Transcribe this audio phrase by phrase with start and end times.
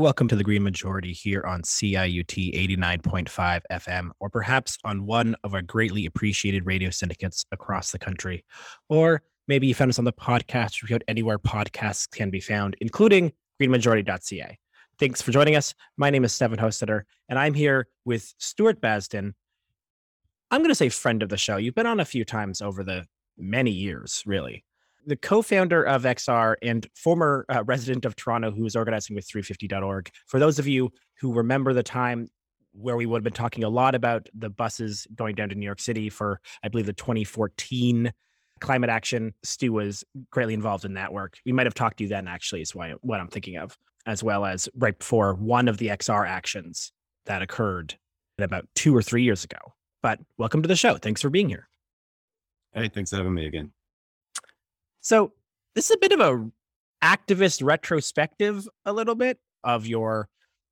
[0.00, 5.52] Welcome to the Green Majority here on CIUT 89.5 FM, or perhaps on one of
[5.52, 8.42] our greatly appreciated radio syndicates across the country.
[8.88, 13.34] Or maybe you found us on the podcast route anywhere podcasts can be found, including
[13.60, 14.58] greenmajority.ca.
[14.98, 15.74] Thanks for joining us.
[15.98, 19.34] My name is Stefan Hostetter, and I'm here with Stuart Basden.
[20.50, 21.58] I'm going to say friend of the show.
[21.58, 23.04] You've been on a few times over the
[23.36, 24.64] many years, really
[25.06, 30.10] the co-founder of XR and former uh, resident of Toronto who is organizing with 350.org.
[30.26, 32.28] For those of you who remember the time
[32.72, 35.64] where we would have been talking a lot about the buses going down to New
[35.66, 38.12] York City for, I believe, the 2014
[38.60, 41.38] climate action, Stu was greatly involved in that work.
[41.44, 44.22] We might have talked to you then, actually, is why, what I'm thinking of, as
[44.22, 46.92] well as right before one of the XR actions
[47.26, 47.96] that occurred
[48.38, 49.58] about two or three years ago.
[50.02, 50.96] But welcome to the show.
[50.96, 51.68] Thanks for being here.
[52.72, 53.72] Hey, thanks for having me again.
[55.00, 55.32] So
[55.74, 56.50] this is a bit of a
[57.02, 60.28] activist retrospective, a little bit of your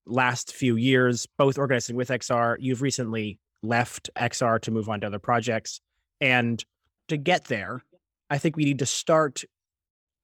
[0.07, 2.57] last few years, both organizing with XR.
[2.59, 5.81] You've recently left XR to move on to other projects.
[6.21, 6.63] And
[7.09, 7.83] to get there,
[8.29, 9.45] I think we need to start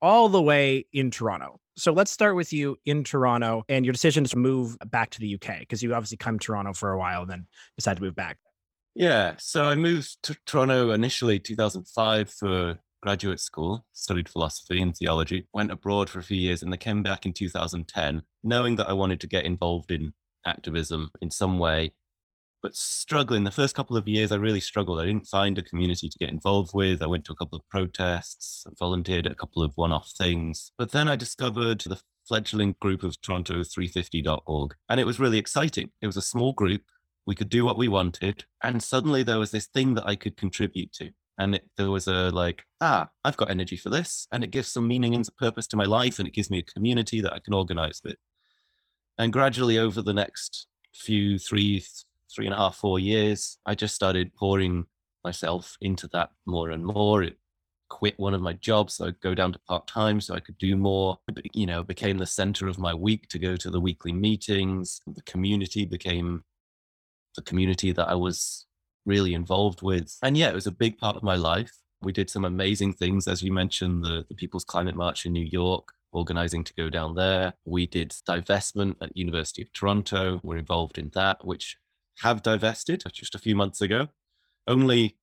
[0.02, 1.60] all the way in Toronto.
[1.76, 5.34] So let's start with you in Toronto and your decision to move back to the
[5.34, 8.14] UK, because you obviously come to Toronto for a while and then decided to move
[8.14, 8.38] back.
[8.94, 9.34] Yeah.
[9.38, 15.70] So I moved to Toronto initially 2005 for graduate school, studied philosophy and theology, went
[15.70, 19.20] abroad for a few years, and then came back in 2010, knowing that I wanted
[19.20, 20.14] to get involved in
[20.46, 21.92] activism in some way,
[22.62, 23.44] but struggling.
[23.44, 25.00] The first couple of years, I really struggled.
[25.00, 27.02] I didn't find a community to get involved with.
[27.02, 30.72] I went to a couple of protests, volunteered at a couple of one off things.
[30.78, 35.90] But then I discovered the fledgling group of Toronto 350.org, and it was really exciting.
[36.00, 36.80] It was a small group.
[37.26, 38.46] We could do what we wanted.
[38.62, 42.06] And suddenly there was this thing that I could contribute to and it, there was
[42.06, 45.66] a like ah i've got energy for this and it gives some meaning and purpose
[45.66, 48.16] to my life and it gives me a community that i can organize with.
[49.18, 51.84] And gradually over the next few three
[52.34, 54.86] three and a half four years i just started pouring
[55.24, 57.22] myself into that more and more.
[57.22, 57.38] It
[57.88, 60.76] quit one of my jobs so i'd go down to part-time so i could do
[60.76, 61.18] more.
[61.52, 65.00] You know became the center of my week to go to the weekly meetings.
[65.06, 66.44] The community became
[67.36, 68.66] the community that i was
[69.06, 70.16] really involved with.
[70.22, 71.72] And yeah, it was a big part of my life.
[72.02, 75.46] We did some amazing things, as you mentioned, the, the People's Climate March in New
[75.46, 77.54] York, organizing to go down there.
[77.64, 80.40] We did divestment at University of Toronto.
[80.42, 81.76] We're involved in that, which
[82.20, 84.08] have divested just a few months ago.
[84.66, 85.16] Only,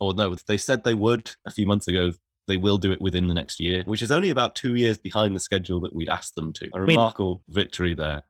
[0.00, 2.12] or no, they said they would a few months ago.
[2.46, 5.34] They will do it within the next year, which is only about two years behind
[5.34, 6.68] the schedule that we'd asked them to.
[6.74, 8.24] A remarkable I mean, victory there.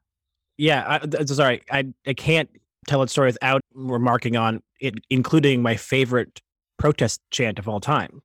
[0.57, 2.49] Yeah, I, sorry, I I can't
[2.85, 6.41] tell its story without remarking on it, including my favorite
[6.79, 8.23] protest chant of all time,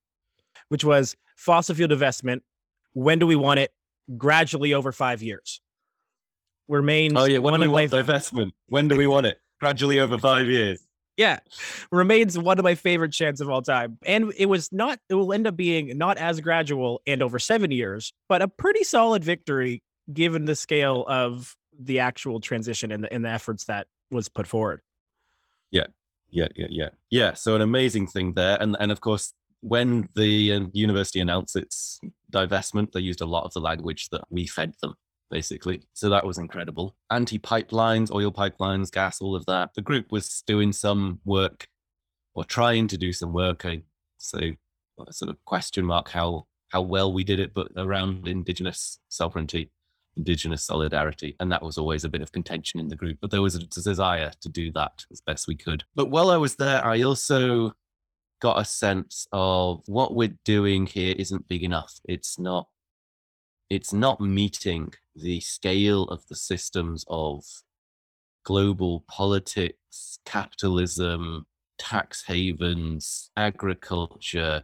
[0.69, 2.41] which was fossil fuel divestment.
[2.93, 3.71] When do we want it?
[4.17, 5.61] Gradually over five years.
[6.67, 7.13] Remains.
[7.15, 8.01] Oh yeah, when do we want my...
[8.01, 8.51] divestment?
[8.67, 9.39] When do we want it?
[9.59, 10.79] Gradually over five years.
[11.17, 11.39] Yeah,
[11.91, 14.99] remains one of my favorite chants of all time, and it was not.
[15.09, 18.85] It will end up being not as gradual and over seven years, but a pretty
[18.85, 19.83] solid victory
[20.13, 24.47] given the scale of the actual transition and the, and the efforts that was put
[24.47, 24.81] forward.
[25.71, 25.87] Yeah,
[26.29, 27.33] yeah, yeah, yeah, yeah.
[27.33, 31.99] So an amazing thing there, and and of course, when the uh, university announced its
[32.31, 34.95] divestment, they used a lot of the language that we fed them,
[35.29, 35.81] basically.
[35.93, 36.95] So that was incredible.
[37.11, 39.71] Anti pipelines, oil pipelines, gas, all of that.
[39.75, 41.67] The group was doing some work,
[42.33, 43.65] or trying to do some work.
[43.65, 43.83] I
[44.17, 44.57] say,
[45.11, 49.71] sort of question mark how how well we did it, but around indigenous sovereignty
[50.19, 51.35] Indigenous solidarity.
[51.39, 53.59] And that was always a bit of contention in the group, but there was a
[53.59, 55.83] desire to do that as best we could.
[55.95, 57.73] But while I was there, I also
[58.41, 61.99] got a sense of what we're doing here isn't big enough.
[62.05, 62.67] It's not
[63.69, 67.43] it's not meeting the scale of the systems of
[68.43, 71.45] global politics, capitalism,
[71.77, 74.63] tax havens, agriculture,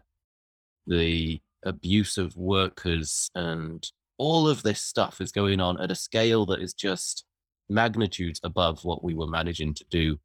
[0.87, 6.45] the abuse of workers and all of this stuff is going on at a scale
[6.47, 7.25] that is just
[7.69, 10.17] magnitudes above what we were managing to do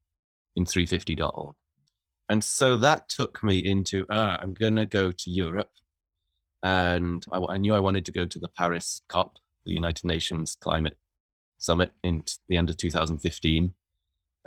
[0.57, 1.55] in 350.org.
[2.29, 5.71] And so that took me into, ah, I'm going to go to Europe.
[6.63, 10.57] And I, I, knew I wanted to go to the Paris COP, the United Nations
[10.61, 10.97] Climate
[11.59, 13.75] Summit in the end of 2015.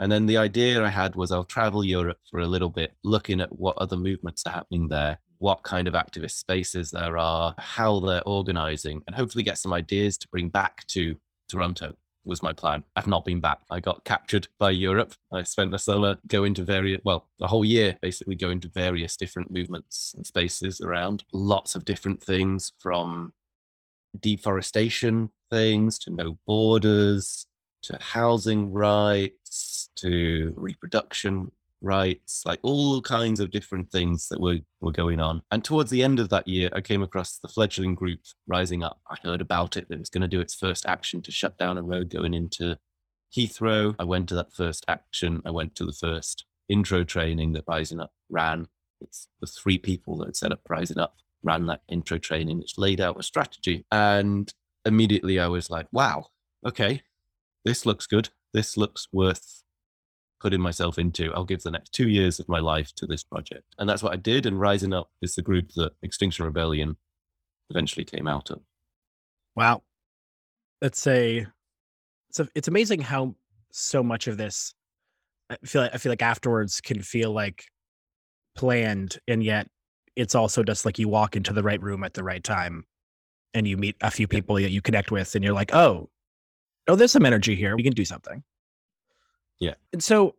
[0.00, 3.40] And then the idea I had was I'll travel Europe for a little bit, looking
[3.40, 8.00] at what other movements are happening there what kind of activist spaces there are, how
[8.00, 11.16] they're organizing, and hopefully get some ideas to bring back to
[11.48, 11.94] Toronto
[12.24, 12.84] was my plan.
[12.96, 13.60] I've not been back.
[13.70, 15.14] I got captured by Europe.
[15.32, 19.16] I spent the summer going to various, well, the whole year basically going to various
[19.16, 21.24] different movements and spaces around.
[21.32, 23.32] Lots of different things from
[24.18, 27.46] deforestation things to no borders
[27.82, 31.50] to housing rights to reproduction
[31.84, 35.42] rights, like all kinds of different things that were, were going on.
[35.50, 39.00] And towards the end of that year, I came across the fledgling group Rising Up.
[39.08, 39.86] I heard about it.
[39.90, 42.78] It was going to do its first action to shut down a road going into
[43.36, 43.94] Heathrow.
[43.98, 45.42] I went to that first action.
[45.44, 48.66] I went to the first intro training that Rising Up ran.
[49.00, 52.78] It's the three people that had set up Rising Up ran that intro training, which
[52.78, 53.84] laid out a strategy.
[53.92, 54.52] And
[54.84, 56.28] immediately I was like, wow,
[56.66, 57.02] okay,
[57.64, 58.30] this looks good.
[58.52, 59.63] This looks worth
[60.44, 61.32] putting myself into.
[61.32, 63.64] I'll give the next two years of my life to this project.
[63.78, 64.44] And that's what I did.
[64.44, 66.98] And Rising Up is the group that Extinction Rebellion
[67.70, 68.60] eventually came out of.
[69.56, 69.82] Wow.
[70.82, 71.46] That's a
[72.28, 73.36] it's a, it's amazing how
[73.70, 74.74] so much of this
[75.48, 77.64] I feel like I feel like afterwards can feel like
[78.54, 79.66] planned and yet
[80.14, 82.84] it's also just like you walk into the right room at the right time
[83.54, 86.10] and you meet a few people that you connect with and you're like, "Oh,
[86.86, 87.76] oh there's some energy here.
[87.76, 88.44] We can do something."
[89.60, 89.74] Yeah.
[89.92, 90.34] And so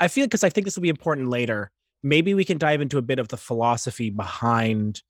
[0.00, 1.70] I feel because I think this will be important later.
[2.02, 5.02] Maybe we can dive into a bit of the philosophy behind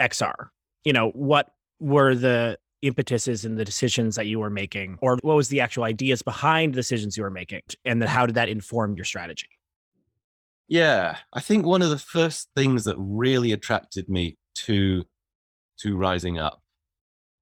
[0.00, 0.48] XR.
[0.84, 1.50] You know, what
[1.80, 5.84] were the impetuses and the decisions that you were making, or what was the actual
[5.84, 9.48] ideas behind the decisions you were making, and then how did that inform your strategy?
[10.68, 15.04] Yeah, I think one of the first things that really attracted me to
[15.78, 16.62] to rising up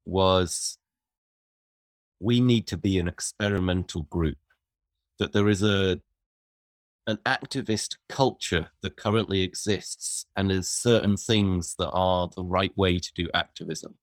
[0.04, 0.78] was
[2.20, 4.38] we need to be an experimental group
[5.20, 6.00] that there is a
[7.06, 12.98] an activist culture that currently exists and there's certain things that are the right way
[12.98, 13.94] to do activism.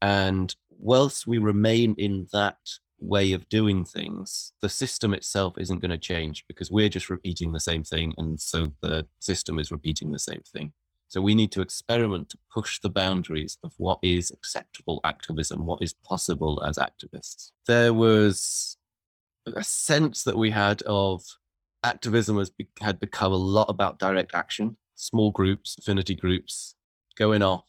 [0.00, 2.58] And whilst we remain in that
[3.00, 7.52] way of doing things the system itself isn't going to change because we're just repeating
[7.52, 10.72] the same thing and so the system is repeating the same thing.
[11.08, 15.82] So we need to experiment to push the boundaries of what is acceptable activism what
[15.82, 17.50] is possible as activists.
[17.66, 18.78] There was
[19.46, 21.22] a sense that we had of
[21.82, 22.50] activism has
[22.80, 26.74] had become a lot about direct action, small groups, affinity groups,
[27.16, 27.66] going off,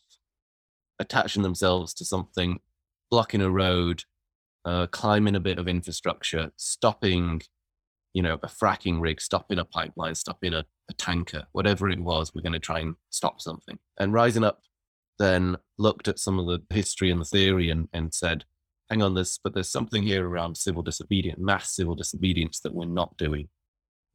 [0.99, 2.59] attaching themselves to something,
[3.11, 4.03] blocking a road,
[4.63, 7.41] uh, climbing a bit of infrastructure, stopping,
[8.13, 12.33] you know, a fracking rig, stopping a pipeline, stopping a, a tanker, whatever it was,
[12.33, 13.77] we're going to try and stop something.
[13.99, 14.61] And Rising Up
[15.19, 18.45] then looked at some of the history and the theory and, and said,
[18.89, 22.85] hang on this, but there's something here around civil disobedience, mass civil disobedience that we're
[22.85, 23.49] not doing.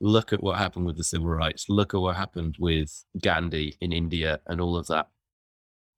[0.01, 1.67] Look at what happened with the civil rights.
[1.69, 5.09] Look at what happened with Gandhi in India and all of that.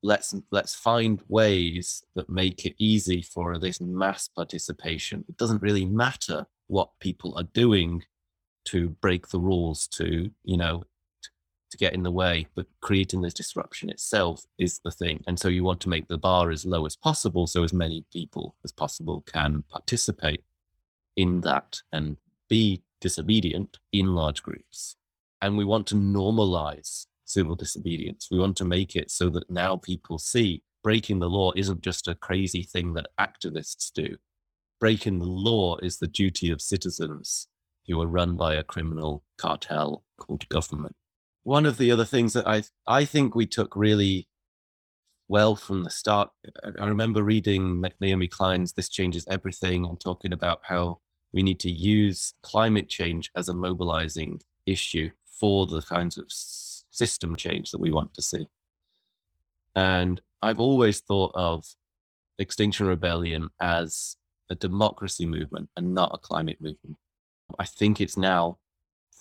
[0.03, 5.25] Let's let's find ways that make it easy for this mass participation.
[5.29, 8.03] It doesn't really matter what people are doing
[8.65, 10.83] to break the rules, to you know,
[11.73, 15.25] to get in the way, but creating this disruption itself is the thing.
[15.27, 18.05] And so you want to make the bar as low as possible so as many
[18.13, 20.45] people as possible can participate
[21.17, 22.17] in that and
[22.49, 24.97] be disobedient in large groups.
[25.41, 28.29] And we want to normalize civil disobedience.
[28.31, 32.09] We want to make it so that now people see breaking the law isn't just
[32.09, 34.17] a crazy thing that activists do.
[34.81, 37.49] Breaking the law is the duty of citizens
[37.87, 40.95] who are run by a criminal cartel called government
[41.43, 44.29] one of the other things that I I think we took really
[45.29, 46.31] well from the start.
[46.79, 51.01] I remember reading Naomi Klein's "This Changes Everything" and talking about how
[51.33, 57.35] we need to use climate change as a mobilizing issue for the kinds of system
[57.37, 58.47] change that we want to see.
[59.75, 61.65] And I've always thought of
[62.39, 64.17] Extinction Rebellion as
[64.51, 66.99] a democracy movement and not a climate movement.
[67.59, 68.59] I think it's now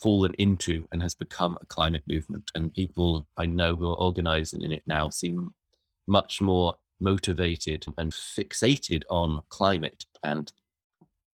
[0.01, 2.51] fallen into and has become a climate movement.
[2.55, 5.53] And people I know who are organizing in it now seem
[6.07, 10.51] much more motivated and fixated on climate and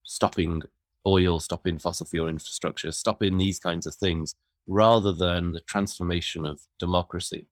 [0.03, 0.63] stopping
[1.05, 4.35] oil, stopping fossil fuel infrastructure, stopping these kinds of things,
[4.67, 7.47] rather than the transformation of democracy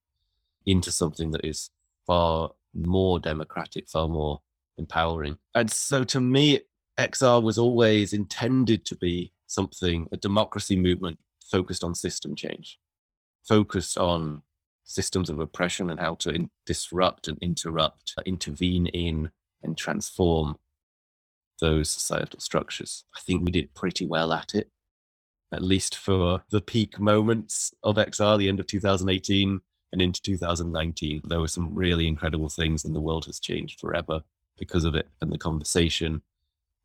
[0.65, 1.69] into something that is
[2.05, 4.41] far more democratic, far more
[4.77, 5.38] empowering.
[5.53, 6.62] And so to me,
[6.98, 12.77] XR was always intended to be something, a democracy movement focused on system change,
[13.47, 14.43] focused on
[14.83, 19.31] systems of oppression and how to in- disrupt and interrupt, uh, intervene in,
[19.63, 20.57] and transform
[21.59, 23.05] those societal structures.
[23.15, 24.69] I think we did pretty well at it,
[25.51, 31.21] at least for the peak moments of XR, the end of 2018 and into 2019.
[31.25, 34.21] There were some really incredible things, and the world has changed forever
[34.57, 36.21] because of it and the conversation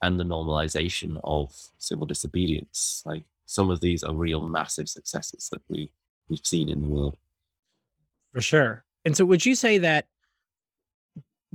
[0.02, 3.02] and the normalization of civil disobedience.
[3.04, 5.92] Like some of these are real massive successes that we
[6.28, 7.16] we've seen in the world.
[8.32, 8.84] For sure.
[9.04, 10.06] And so would you say that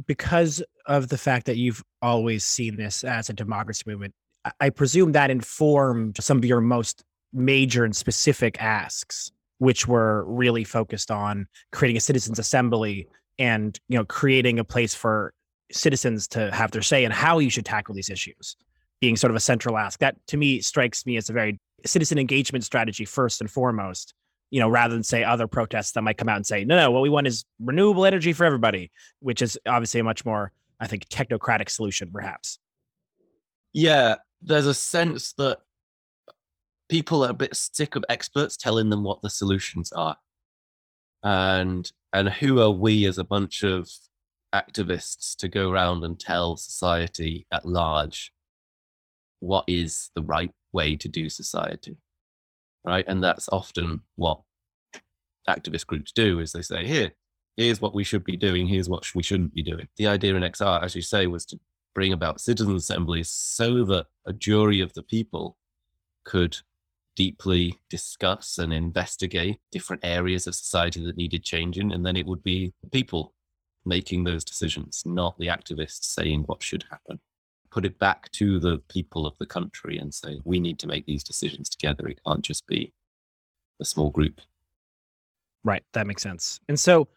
[0.05, 4.13] because of the fact that you've always seen this as a democracy movement,
[4.59, 10.63] I presume that informed some of your most major and specific asks, which were really
[10.63, 15.33] focused on creating a citizens' assembly and you know creating a place for
[15.71, 18.55] citizens to have their say in how you should tackle these issues
[19.01, 19.99] being sort of a central ask.
[19.99, 24.13] That to me strikes me as a very citizen engagement strategy first and foremost
[24.51, 26.89] you know rather than say other protests that might come out and say no no
[26.89, 30.87] what we want is renewable energy for everybody which is obviously a much more i
[30.87, 32.57] think technocratic solution perhaps.
[33.73, 35.59] Yeah there's a sense that
[36.89, 40.17] people are a bit sick of experts telling them what the solutions are.
[41.23, 43.89] And and who are we as a bunch of
[44.55, 48.31] activists to go around and tell society at large
[49.39, 51.97] what is the right way to do society
[52.85, 54.39] right and that's often what
[55.49, 57.11] activist groups do is they say here
[57.57, 60.43] here's what we should be doing here's what we shouldn't be doing the idea in
[60.43, 61.59] xr as you say was to
[61.93, 65.57] bring about citizen assemblies so that a jury of the people
[66.23, 66.57] could
[67.15, 71.91] deeply discuss and investigate different areas of society that needed changing.
[71.91, 73.33] And then it would be people
[73.85, 77.19] making those decisions, not the activists saying what should happen.
[77.71, 81.05] Put it back to the people of the country and say, we need to make
[81.05, 82.07] these decisions together.
[82.07, 82.93] It can't just be
[83.81, 84.39] a small group.
[85.63, 85.83] Right.
[85.93, 86.59] That makes sense.
[86.69, 87.07] And so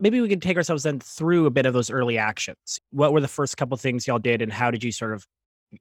[0.00, 2.80] maybe we can take ourselves then through a bit of those early actions.
[2.90, 5.26] What were the first couple things y'all did and how did you sort of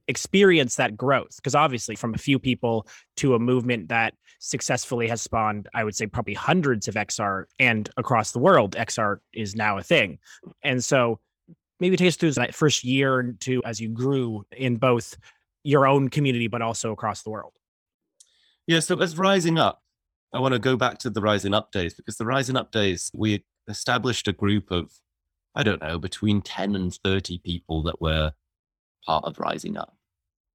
[0.07, 5.21] experience that growth because obviously from a few people to a movement that successfully has
[5.21, 9.77] spawned i would say probably hundreds of xr and across the world xr is now
[9.77, 10.17] a thing.
[10.63, 11.19] And so
[11.79, 15.17] maybe take us through that first year or two as you grew in both
[15.63, 17.53] your own community but also across the world.
[18.67, 19.81] Yeah so as rising up
[20.33, 23.11] i want to go back to the rising up days because the rising up days
[23.13, 24.91] we established a group of
[25.55, 28.31] i don't know between 10 and 30 people that were
[29.05, 29.95] part of rising up,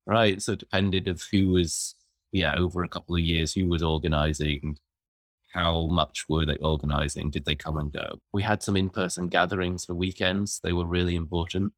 [0.06, 0.40] right?
[0.40, 1.94] So it depended of who was,
[2.32, 4.78] yeah, over a couple of years, who was organizing,
[5.52, 8.18] how much were they organizing, did they come and go?
[8.32, 10.60] We had some in-person gatherings for weekends.
[10.62, 11.72] They were really important,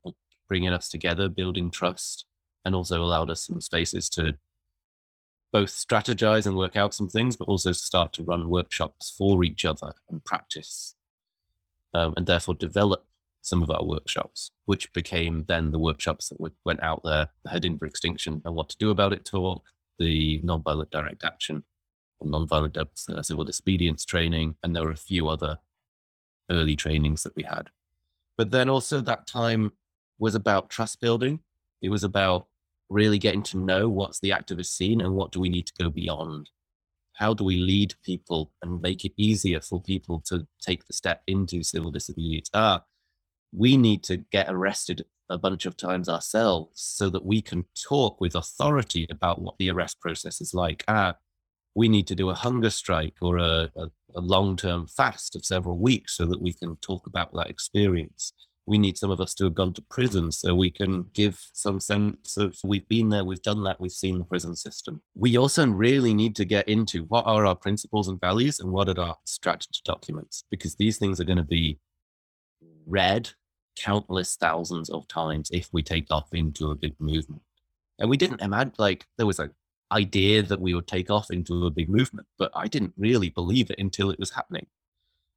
[0.49, 2.25] bringing us together, building trust,
[2.65, 4.37] and also allowed us some spaces to
[5.53, 9.65] both strategize and work out some things, but also start to run workshops for each
[9.65, 10.95] other and practice,
[11.95, 13.07] um, and therefore develop
[13.43, 17.79] some of our workshops, which became then the workshops that went out there, the Heading
[17.79, 19.63] for Extinction and What to Do About It talk,
[19.99, 21.65] the Nonviolent Direct Action,
[22.23, 25.59] Nonviolent uh, Civil Disobedience training, and there were a few other
[26.51, 27.71] early trainings that we had.
[28.37, 29.73] But then also that time
[30.19, 31.41] was about trust building.
[31.83, 32.47] It was about
[32.89, 35.91] really getting to know what's the activist scene and what do we need to go
[35.91, 36.51] beyond.
[37.15, 41.23] How do we lead people and make it easier for people to take the step
[41.27, 42.49] into civil disobedience?
[42.55, 42.85] Ah,
[43.53, 48.21] we need to get arrested a bunch of times ourselves so that we can talk
[48.21, 50.85] with authority about what the arrest process is like.
[50.89, 51.17] Ah,
[51.75, 53.87] we need to do a hunger strike or a, a,
[54.17, 58.33] a long term fast of several weeks so that we can talk about that experience.
[58.67, 61.81] We need some of us to have gone to prison so we can give some
[61.81, 65.01] sense of we've been there, we've done that, we've seen the prison system.
[65.15, 68.91] We also really need to get into what are our principles and values and what
[68.91, 71.79] are our strategy documents, because these things are going to be
[72.89, 73.31] read
[73.77, 77.43] countless thousands of times if we take off into a big movement.
[77.99, 78.21] And we hmm.
[78.21, 79.51] didn't imagine, like, there was an
[79.93, 83.71] idea that we would take off into a big movement, but I didn't really believe
[83.71, 84.67] it until it was happening.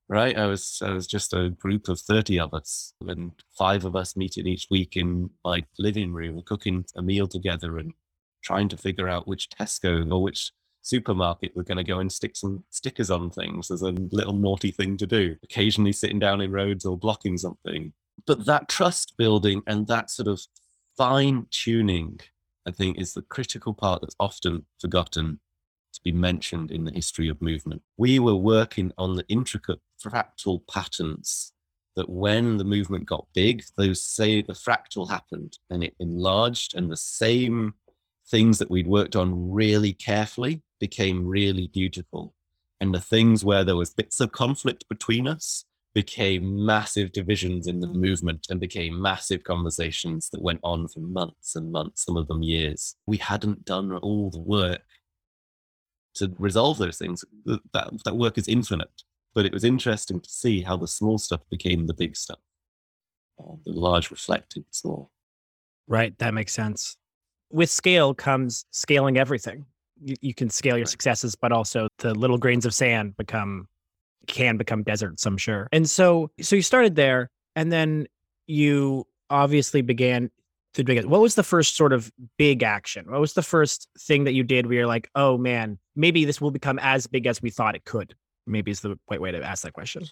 [0.08, 0.38] Right?
[0.38, 4.18] I was, I was just a group of 30 of us, and five of us
[4.18, 7.94] meeting each week in my living room, cooking a meal together and
[8.44, 10.52] trying to figure out which Tesco or which
[10.82, 14.72] supermarket we're going to go and stick some stickers on things as a little naughty
[14.72, 15.36] thing to do.
[15.44, 17.94] Occasionally sitting down in roads or blocking something.
[18.26, 20.42] But that trust building and that sort of
[20.98, 22.20] fine tuning,
[22.68, 25.40] I think, is the critical part that's often forgotten
[25.94, 27.82] to be mentioned in the history of movement.
[27.98, 31.54] We were working on the intricate fractal patterns
[31.96, 36.90] that when the movement got big, those say the fractal happened and it enlarged, and
[36.90, 37.74] the same
[38.30, 42.34] things that we'd worked on really carefully became really beautiful.
[42.82, 47.80] And the things where there was bits of conflict between us became massive divisions in
[47.80, 52.28] the movement and became massive conversations that went on for months and months, some of
[52.28, 52.96] them years.
[53.06, 54.82] We hadn't done all the work
[56.16, 57.24] to resolve those things.
[57.46, 57.62] That,
[58.06, 59.04] that work is infinite,
[59.36, 62.40] but it was interesting to see how the small stuff became the big stuff.
[63.40, 65.12] Uh, the large reflected small.
[65.88, 66.18] Right.
[66.20, 66.98] That makes sense.
[67.52, 69.66] With scale comes scaling everything.
[70.04, 73.68] You, you can scale your successes, but also the little grains of sand become
[74.28, 75.68] can become deserts, I'm sure.
[75.72, 78.08] And so, so you started there, and then
[78.48, 80.30] you obviously began
[80.74, 81.08] to it.
[81.08, 83.10] What was the first sort of big action?
[83.10, 86.40] What was the first thing that you did where you're like, oh man, maybe this
[86.40, 88.16] will become as big as we thought it could?
[88.48, 90.06] Maybe is the right way to ask that question.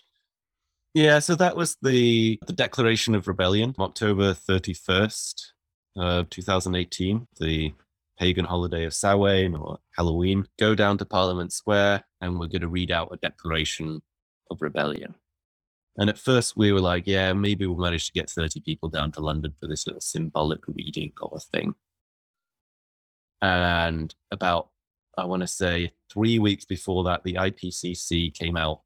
[0.94, 5.34] Yeah, so that was the the Declaration of Rebellion, October 31st,
[5.98, 7.74] uh, 2018, the
[8.20, 10.46] pagan holiday of Samhain or Halloween.
[10.60, 14.02] Go down to Parliament Square and we're going to read out a declaration
[14.52, 15.16] of rebellion.
[15.98, 19.12] And at first we were like, yeah, maybe we'll manage to get 30 people down
[19.14, 21.76] to London for this little symbolic reading of a thing.
[23.42, 24.70] And about,
[25.18, 28.82] I want to say, three weeks before that, the IPCC came out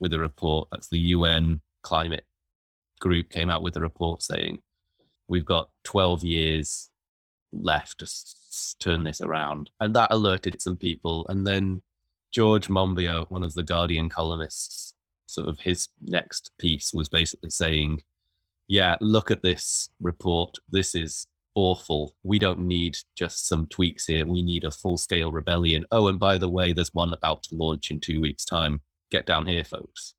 [0.00, 0.68] with a report.
[0.70, 2.24] That's the UN climate
[2.98, 4.58] group came out with a report saying
[5.28, 6.90] we've got 12 years
[7.52, 8.06] left to
[8.78, 9.70] turn this around.
[9.80, 11.26] And that alerted some people.
[11.28, 11.82] And then
[12.32, 14.94] George Monbiot, one of the Guardian columnists,
[15.26, 18.02] sort of his next piece was basically saying,
[18.66, 20.56] yeah, look at this report.
[20.70, 22.14] This is awful.
[22.22, 24.26] We don't need just some tweaks here.
[24.26, 25.86] We need a full scale rebellion.
[25.90, 28.80] Oh, and by the way, there's one about to launch in two weeks' time.
[29.10, 30.14] Get down here, folks.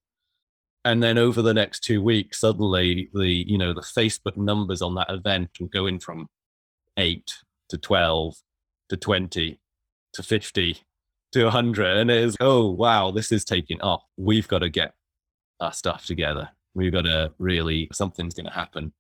[0.86, 4.96] And then over the next two weeks, suddenly the you know the Facebook numbers on
[4.96, 6.28] that event were going from
[7.00, 7.34] eight
[7.70, 8.36] to twelve
[8.90, 9.60] to twenty
[10.14, 10.78] to fifty
[11.32, 14.04] to 100 and it is oh wow this is taking off.
[14.18, 14.94] We've got to get
[15.60, 16.50] our stuff together.
[16.74, 18.94] We've got to really something's going to happen.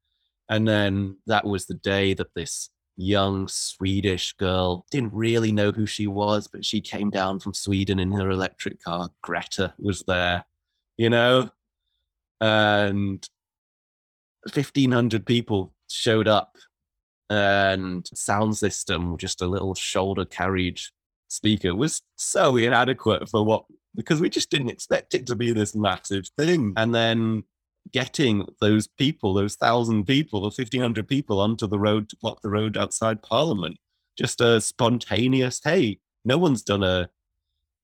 [0.47, 5.85] And then that was the day that this young swedish girl didn't really know who
[5.85, 9.09] she was but she came down from sweden in her electric car.
[9.21, 10.45] Greta was there
[10.99, 11.49] you know?
[12.41, 13.25] And
[14.43, 16.57] 1500 people showed up
[17.29, 20.79] and sound system just a little shoulder carried
[21.27, 23.65] speaker was so inadequate for what
[23.95, 26.69] because we just didn't expect it to be this massive thing.
[26.69, 26.73] Hmm.
[26.77, 27.43] And then
[27.91, 32.41] getting those people, those thousand people, or fifteen hundred people onto the road to block
[32.41, 33.77] the road outside Parliament,
[34.17, 37.09] just a spontaneous, hey, no one's done a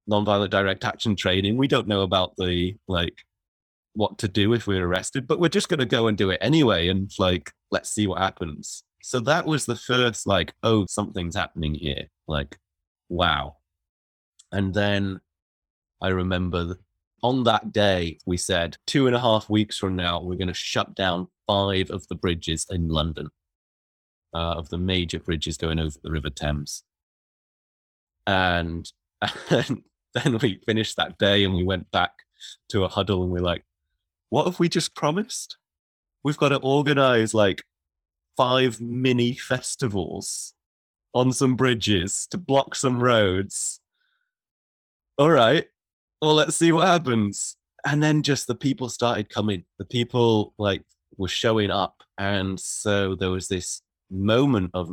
[0.09, 1.57] nonviolent direct action training.
[1.57, 3.23] We don't know about the like
[3.93, 6.87] what to do if we're arrested, but we're just gonna go and do it anyway
[6.89, 8.83] and like let's see what happens.
[9.05, 12.07] So that was the first like, oh, something's happening here.
[12.27, 12.57] Like
[13.07, 13.57] wow.
[14.51, 15.21] And then
[16.01, 16.79] I remember
[17.21, 20.55] on that day, we said two and a half weeks from now, we're going to
[20.55, 23.29] shut down five of the bridges in London,
[24.33, 26.83] uh, of the major bridges going over the River Thames.
[28.25, 28.91] And,
[29.51, 29.83] and
[30.15, 32.11] then we finished that day and we went back
[32.69, 33.65] to a huddle and we're like,
[34.29, 35.57] what have we just promised?
[36.23, 37.61] We've got to organize like
[38.37, 40.53] five mini festivals
[41.13, 43.79] on some bridges to block some roads.
[45.17, 45.65] All right.
[46.21, 47.55] Well, let's see what happens.
[47.85, 49.63] And then just the people started coming.
[49.79, 50.83] The people like
[51.17, 52.03] were showing up.
[52.17, 54.91] And so there was this moment of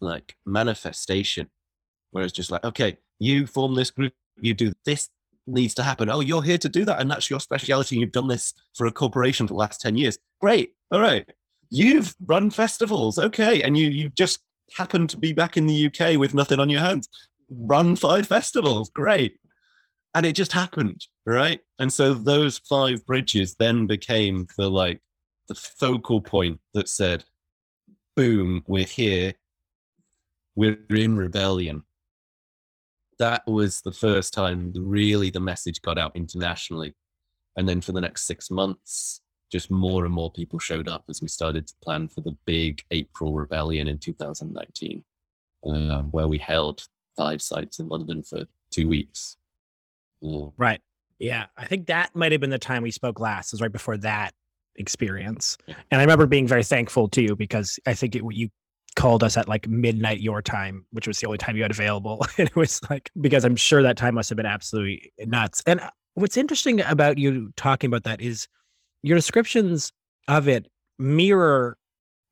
[0.00, 1.48] like manifestation
[2.10, 5.08] where it's just like, okay, you form this group, you do this
[5.46, 6.10] needs to happen.
[6.10, 7.00] Oh, you're here to do that.
[7.00, 7.96] And that's your speciality.
[7.98, 10.18] You've done this for a corporation for the last 10 years.
[10.40, 10.74] Great.
[10.90, 11.28] All right.
[11.70, 13.18] You've run festivals.
[13.18, 13.62] Okay.
[13.62, 14.40] And you you just
[14.76, 17.08] happen to be back in the UK with nothing on your hands.
[17.48, 19.38] Run five festivals, great.
[20.14, 21.60] And it just happened, right?
[21.78, 25.00] And so those five bridges then became the like
[25.48, 27.24] the focal point that said,
[28.16, 29.34] boom, we're here.
[30.56, 31.84] We're in rebellion.
[33.18, 36.94] That was the first time really the message got out internationally.
[37.56, 41.20] And then for the next six months, just more and more people showed up as
[41.20, 45.04] we started to plan for the big April rebellion in 2019,
[45.66, 46.86] uh, where we held
[47.16, 49.36] five sites in London for two weeks.
[50.20, 50.46] Yeah.
[50.56, 50.80] Right.
[51.18, 51.46] Yeah.
[51.56, 54.32] I think that might have been the time we spoke last, was right before that
[54.76, 55.58] experience.
[55.66, 55.74] Yeah.
[55.90, 58.48] And I remember being very thankful to you because I think it, you
[58.96, 62.24] called us at like midnight your time, which was the only time you had available.
[62.38, 65.62] and it was like, because I'm sure that time must have been absolutely nuts.
[65.66, 68.48] And uh, what's interesting about you talking about that is,
[69.02, 69.92] your descriptions
[70.28, 70.66] of it
[70.98, 71.76] mirror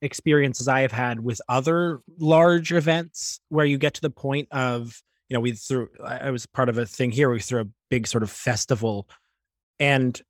[0.03, 5.03] experiences I have had with other large events where you get to the point of,
[5.29, 8.07] you know, we threw, I was part of a thing here, we threw a big
[8.07, 9.09] sort of festival
[9.81, 10.21] and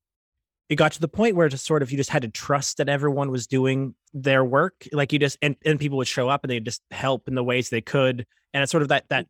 [0.69, 2.89] it got to the point where just sort of you just had to trust that
[2.89, 6.51] everyone was doing their work like you just and, and people would show up and
[6.51, 9.27] they'd just help in the ways they could and it's sort of that that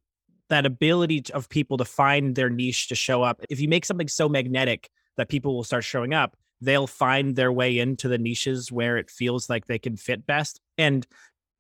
[0.48, 3.40] that ability of people to find their niche to show up.
[3.48, 7.52] If you make something so magnetic that people will start showing up they'll find their
[7.52, 10.60] way into the niches where it feels like they can fit best.
[10.76, 11.06] And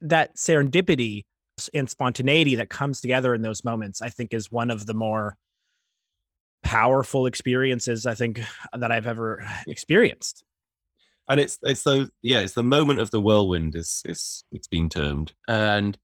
[0.00, 1.24] that serendipity
[1.74, 5.36] and spontaneity that comes together in those moments, I think, is one of the more
[6.62, 8.40] powerful experiences I think
[8.76, 10.44] that I've ever experienced.
[11.28, 14.88] and it's it's the yeah it's the moment of the whirlwind is is it's been
[14.88, 15.96] termed and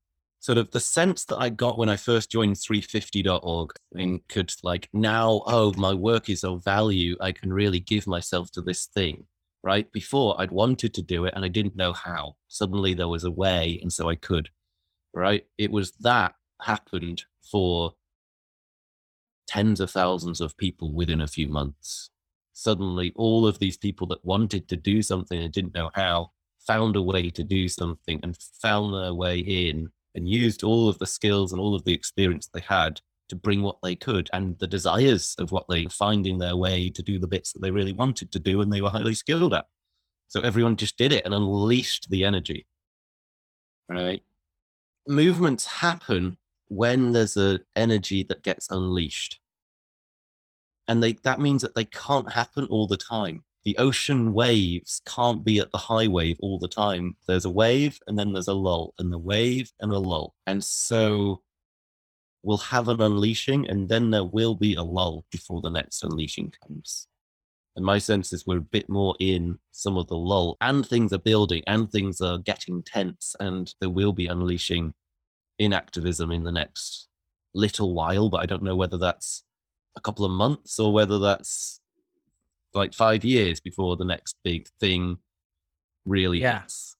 [0.45, 4.91] sort of the sense that I got when I first joined 350.org and could like
[4.93, 9.25] now oh my work is of value I can really give myself to this thing
[9.63, 9.91] right?
[9.91, 12.37] Before I'd wanted to do it and I didn't know how.
[12.49, 14.51] Suddenly there was a way and so I could
[15.15, 15.47] right?
[15.57, 17.95] It was that happened for
[19.47, 22.11] tens of thousands of people within a few months.
[22.53, 26.33] Suddenly all of these people that wanted to do something and didn't know how
[26.67, 30.99] found a way to do something and found their way in and used all of
[30.99, 34.59] the skills and all of the experience they had to bring what they could and
[34.59, 37.93] the desires of what they finding their way to do the bits that they really
[37.93, 39.67] wanted to do and they were highly skilled at.
[40.29, 42.67] So everyone just did it and unleashed the energy.
[43.89, 44.23] Right?
[45.09, 49.41] Movements happen when there's an energy that gets unleashed
[50.89, 55.45] and they that means that they can't happen all the time the ocean waves can't
[55.45, 57.17] be at the high wave all the time.
[57.27, 60.35] There's a wave and then there's a lull and the wave and a lull.
[60.47, 61.43] And so
[62.43, 66.53] we'll have an unleashing and then there will be a lull before the next unleashing
[66.63, 67.09] comes.
[67.77, 71.13] And my sense is we're a bit more in some of the lull and things
[71.13, 74.95] are building and things are getting tense and there will be unleashing
[75.59, 77.09] in activism in the next
[77.55, 79.45] little while but i don't know whether that's
[79.97, 81.81] a couple of months or whether that's
[82.75, 85.19] like five years before the next big thing
[86.05, 86.61] really yeah.
[86.61, 86.97] hits.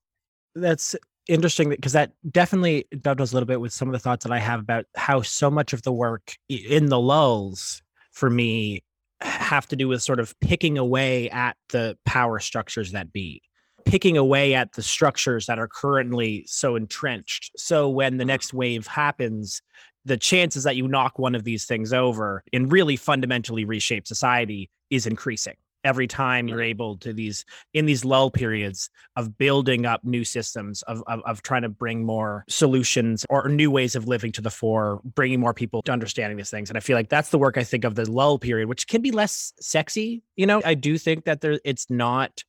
[0.55, 0.95] That's
[1.29, 4.39] interesting because that definitely dovetails a little bit with some of the thoughts that I
[4.39, 7.83] have about how so much of the work in the lulls
[8.13, 8.83] for me
[9.21, 13.43] have to do with sort of picking away at the power structures that be
[13.85, 18.87] picking away at the structures that are currently so entrenched so when the next wave
[18.87, 19.63] happens
[20.07, 24.71] the chances that you knock one of these things over and really fundamentally reshape society
[24.91, 30.03] is increasing every time you're able to these in these lull periods of building up
[30.05, 34.33] new systems of, of, of trying to bring more solutions or new ways of living
[34.33, 36.71] to the fore bringing more people to understanding these things.
[36.71, 39.03] And i feel like that's the work i think of the lull period which can
[39.03, 40.63] be less sexy you know?
[40.65, 42.43] I do think that there it's not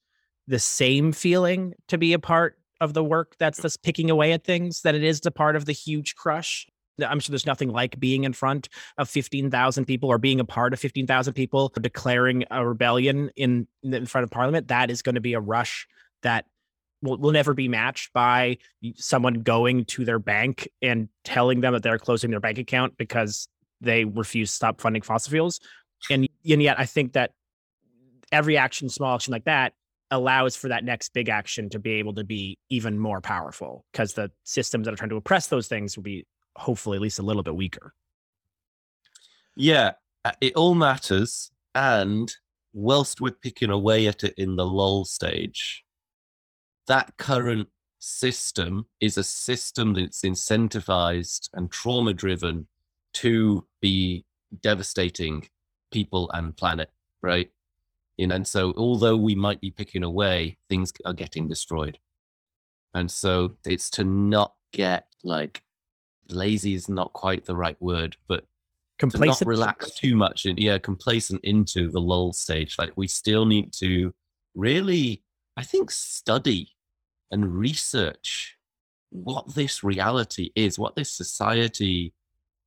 [0.48, 4.44] the same feeling to be a part of the work that's just picking away at
[4.44, 6.68] things that it is the part of the huge crush
[7.04, 10.74] I'm sure there's nothing like being in front of 15,000 people or being a part
[10.74, 14.70] of 15,000 people declaring a rebellion in in front of parliament.
[14.70, 15.88] That is going to be a rush
[16.24, 16.46] that
[17.02, 18.58] will, will never be matched by
[18.96, 23.48] someone going to their bank and telling them that they're closing their bank account because
[23.82, 25.60] they refuse to stop funding fossil fuels.
[26.10, 27.32] And, and yet I think that
[28.32, 29.74] every action, small action like that
[30.12, 34.14] allows for that next big action to be able to be even more powerful because
[34.14, 37.24] the systems that are trying to oppress those things will be hopefully at least a
[37.24, 37.94] little bit weaker.
[39.56, 41.52] Yeah, uh, it all matters.
[41.74, 42.32] And
[42.74, 45.84] whilst we're picking away at it in the lull stage,
[46.88, 47.68] that current
[48.00, 52.68] system is a system that's incentivized and trauma driven
[53.14, 54.26] to be
[54.62, 55.48] devastating
[55.92, 56.92] people and planet,
[57.22, 57.50] right?
[58.18, 61.98] You know, and so although we might be picking away, things are getting destroyed.
[62.94, 65.64] And so it's to not get like
[66.30, 68.46] lazy is not quite the right word, but
[69.00, 69.40] complacent.
[69.40, 72.76] To not relax too much and yeah, complacent into the lull stage.
[72.78, 74.14] Like we still need to
[74.56, 75.24] really,
[75.58, 76.70] I think, study
[77.32, 78.58] and research
[79.10, 82.14] what this reality is, what this society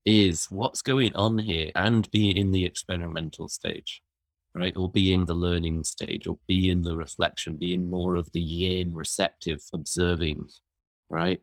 [0.05, 4.03] is, what's going on here, and be in the experimental stage,
[4.55, 4.77] right?
[4.77, 8.33] Or be in the learning stage, or be in the reflection, be in more of
[8.33, 10.49] the yin, receptive, observing,
[11.11, 11.40] right?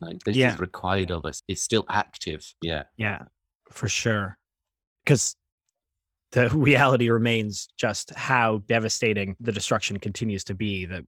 [0.00, 0.54] Like this yeah.
[0.54, 1.42] is required of us.
[1.48, 2.44] It's still active.
[2.62, 2.84] Yeah.
[2.96, 3.22] Yeah,
[3.70, 4.38] for sure.
[5.04, 5.36] Because
[6.32, 10.86] the reality remains just how devastating the destruction continues to be.
[10.86, 11.04] That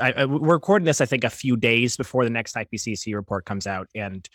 [0.00, 3.44] I, I, we're recording this, I think, a few days before the next IPCC report
[3.44, 4.28] comes out, and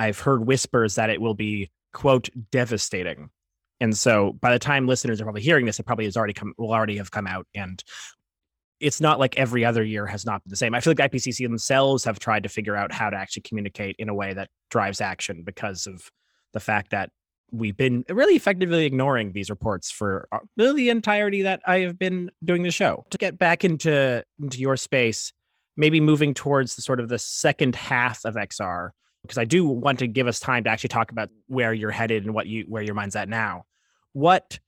[0.00, 3.30] I've heard whispers that it will be quote devastating.
[3.80, 6.52] And so, by the time listeners are probably hearing this, it probably has already come,
[6.58, 7.82] will already have come out, and
[8.80, 10.74] it's not like every other year has not been the same.
[10.74, 14.08] I feel like IPCC themselves have tried to figure out how to actually communicate in
[14.08, 16.10] a way that drives action because of
[16.52, 17.10] the fact that
[17.50, 22.30] we've been really effectively ignoring these reports for uh, the entirety that I have been
[22.44, 23.04] doing the show.
[23.10, 25.32] To get back into into your space,
[25.76, 28.90] maybe moving towards the sort of the second half of XR,
[29.22, 32.24] because I do want to give us time to actually talk about where you're headed
[32.24, 33.64] and what you where your mind's at now.
[34.12, 34.58] What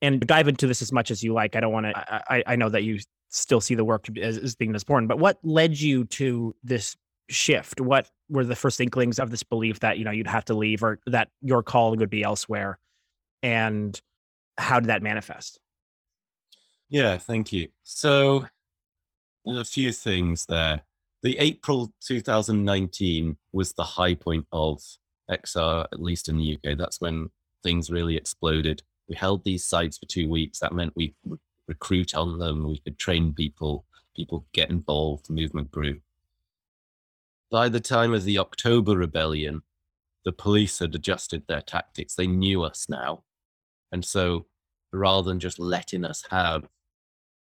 [0.00, 1.54] and dive into this as much as you like.
[1.54, 2.32] I don't want to.
[2.32, 2.98] I, I know that you
[3.32, 5.08] still see the work as, as being as important.
[5.08, 6.96] But what led you to this
[7.28, 7.80] shift?
[7.80, 10.82] What were the first inklings of this belief that you know you'd have to leave
[10.82, 12.78] or that your calling would be elsewhere?
[13.42, 14.00] And
[14.58, 15.58] how did that manifest?
[16.88, 17.68] Yeah, thank you.
[17.82, 18.46] So
[19.46, 20.82] a few things there.
[21.22, 24.82] The April 2019 was the high point of
[25.30, 26.76] XR, at least in the UK.
[26.76, 27.30] That's when
[27.62, 28.82] things really exploded.
[29.08, 30.58] We held these sites for two weeks.
[30.58, 31.14] That meant we
[31.68, 36.00] recruit on them, we could train people, people get involved, the movement grew.
[37.50, 39.62] By the time of the October rebellion,
[40.24, 42.14] the police had adjusted their tactics.
[42.14, 43.24] They knew us now.
[43.90, 44.46] And so
[44.92, 46.64] rather than just letting us have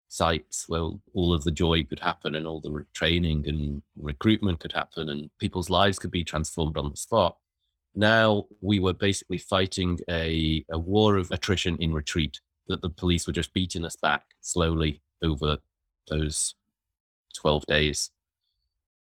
[0.08, 4.72] sites where all of the joy could happen and all the training and recruitment could
[4.72, 7.36] happen and people's lives could be transformed on the spot.
[7.94, 13.26] Now we were basically fighting a, a war of attrition in retreat that the police
[13.26, 15.58] were just beating us back slowly over
[16.08, 16.54] those
[17.34, 18.10] 12 days.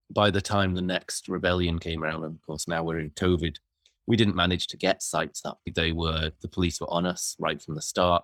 [0.09, 3.57] By the time the next rebellion came around, and of course now we're in COVID,
[4.05, 5.61] we didn't manage to get sites up.
[5.73, 8.23] They were the police were on us right from the start.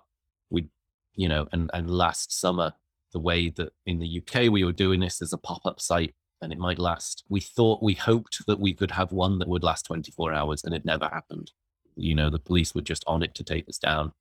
[0.50, 0.68] We
[1.14, 2.74] you know, and, and last summer,
[3.12, 6.14] the way that in the UK we were doing this as a pop up site
[6.42, 7.24] and it might last.
[7.28, 10.74] We thought, we hoped that we could have one that would last 24 hours and
[10.74, 11.50] it never happened.
[11.96, 14.12] You know, the police were just on it to take us down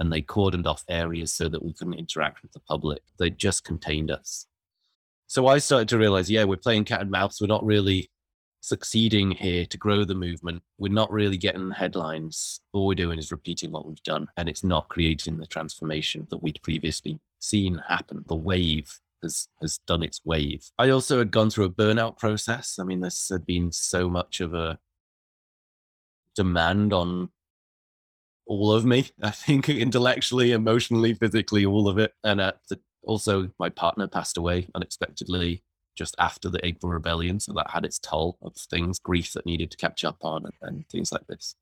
[0.00, 3.02] and they cordoned off areas so that we couldn't interact with the public.
[3.18, 4.46] They just contained us.
[5.26, 7.40] So I started to realize, yeah, we're playing cat and mouse.
[7.40, 8.10] We're not really
[8.62, 10.62] succeeding here to grow the movement.
[10.78, 12.60] We're not really getting headlines.
[12.72, 16.42] All we're doing is repeating what we've done, and it's not creating the transformation that
[16.42, 18.24] we'd previously seen happen.
[18.26, 20.70] The wave has has done its wave.
[20.78, 22.78] I also had gone through a burnout process.
[22.78, 24.78] I mean, this had been so much of a
[26.34, 27.30] demand on
[28.50, 29.06] all of me.
[29.22, 32.12] I think intellectually, emotionally, physically, all of it.
[32.24, 35.62] And uh, the, also, my partner passed away unexpectedly
[35.96, 37.40] just after the April Rebellion.
[37.40, 40.54] So that had its toll of things, grief that needed to catch up on, and,
[40.62, 41.54] and things like this.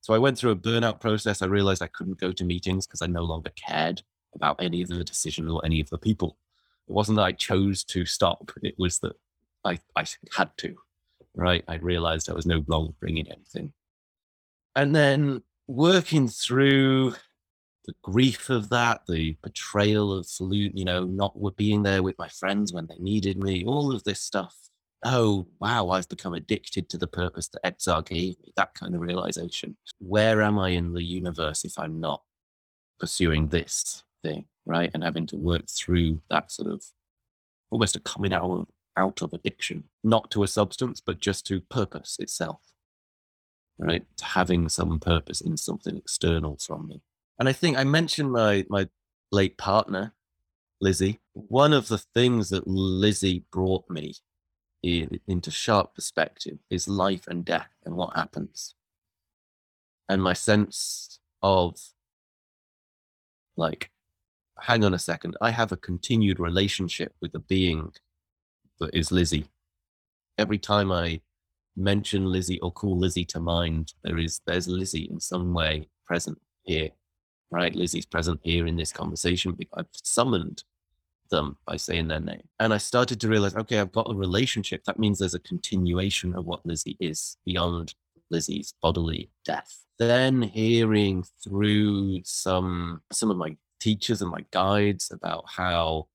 [0.00, 1.42] So I went through a burnout process.
[1.42, 4.02] I realized I couldn't go to meetings because I no longer cared
[4.34, 6.38] about any of the decisions or any of the people.
[6.88, 9.12] It wasn't that I chose to stop, it was that
[9.64, 10.04] I, I
[10.36, 10.76] had to,
[11.34, 11.62] right?
[11.68, 13.72] I realized I was no longer bringing anything.
[14.74, 17.14] And then working through
[17.86, 22.28] the grief of that, the betrayal of salute, you know, not being there with my
[22.28, 24.54] friends when they needed me, all of this stuff.
[25.04, 29.00] Oh, wow, I've become addicted to the purpose that XR gave me, that kind of
[29.00, 29.76] realization.
[29.98, 32.22] Where am I in the universe if I'm not
[32.98, 34.90] pursuing this thing, right?
[34.92, 36.84] And having to work through that sort of
[37.70, 41.60] almost a coming out of, out of addiction, not to a substance, but just to
[41.60, 42.60] purpose itself,
[43.80, 44.04] right?
[44.20, 47.00] Having some purpose in something external from me.
[47.38, 48.88] And I think I mentioned my my
[49.32, 50.12] late partner,
[50.80, 51.18] Lizzie.
[51.32, 54.14] One of the things that Lizzie brought me
[54.82, 58.74] in, into sharp perspective is life and death and what happens.
[60.08, 61.78] And my sense of
[63.56, 63.90] like,
[64.58, 67.92] hang on a second, I have a continued relationship with the being
[68.78, 69.46] that is Lizzie.
[70.36, 71.20] Every time I
[71.76, 76.38] mention Lizzie or call Lizzie to mind, there is there's Lizzie in some way present
[76.62, 76.90] here
[77.50, 77.74] right?
[77.74, 79.56] Lizzie's present here in this conversation.
[79.76, 80.62] I've summoned
[81.30, 82.42] them by saying their name.
[82.58, 84.84] And I started to realize, okay, I've got a relationship.
[84.84, 87.94] That means there's a continuation of what Lizzie is beyond
[88.30, 89.84] Lizzie's bodily death.
[89.98, 96.08] Then hearing through some some of my teachers and my guides about how,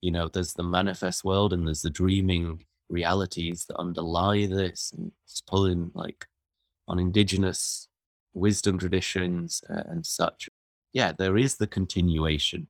[0.00, 5.12] you know, there's the manifest world and there's the dreaming realities that underlie this and
[5.24, 6.26] it's pulling like
[6.88, 7.88] on indigenous
[8.34, 10.48] wisdom traditions uh, and such
[10.96, 12.68] yeah, there is the continuation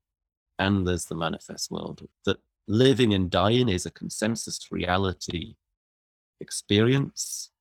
[0.59, 2.09] and there's the manifest world.
[2.25, 5.55] That living and dying is a consensus reality
[6.41, 7.53] experience,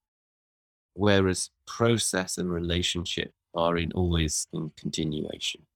[0.95, 5.67] whereas process and relationship are in always in continuation.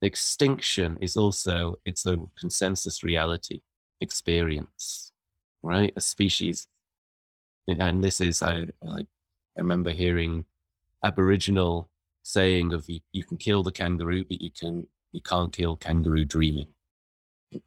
[0.00, 3.60] Extinction is also its own consensus reality
[4.00, 5.12] experience,
[5.64, 5.92] right?
[5.96, 6.66] A species,
[7.68, 9.06] and this is I I,
[9.56, 10.44] remember hearing
[11.04, 11.90] Aboriginal
[12.22, 16.24] saying of you, you can kill the kangaroo, but you can you can't kill kangaroo
[16.24, 16.68] dreaming.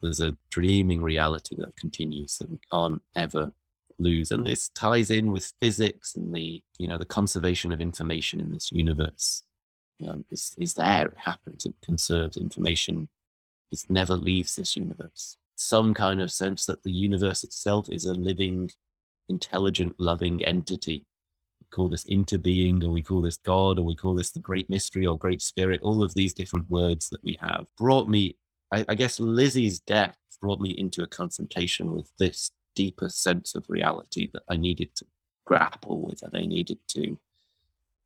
[0.02, 3.54] There's a dreaming reality that continues that we can't ever
[4.00, 4.32] lose.
[4.32, 8.52] And this ties in with physics and the, you know, the conservation of information in
[8.52, 9.44] this universe.
[10.02, 13.10] Um, know, is, is there, it happens, it conserves information.
[13.72, 15.38] It never leaves this universe.
[15.58, 18.70] Some kind of sense that the universe itself is a living,
[19.28, 21.06] intelligent, loving entity
[21.62, 24.70] We call this interbeing, or we call this God, or we call this the great
[24.70, 28.38] mystery or great spirit, all of these different words that we have brought me,
[28.72, 33.66] I, I guess Lizzie's death brought me into a confrontation with this deeper sense of
[33.70, 35.06] reality that I needed to
[35.46, 37.18] grapple with and I needed to,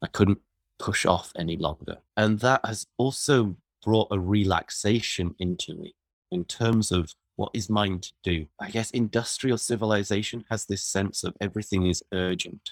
[0.02, 0.40] I couldn't
[0.80, 1.98] push off any longer.
[2.16, 5.96] And that has also brought a relaxation into me
[6.32, 8.46] in terms of what is mine to do?
[8.60, 12.72] I guess industrial civilization has this sense of everything is urgent,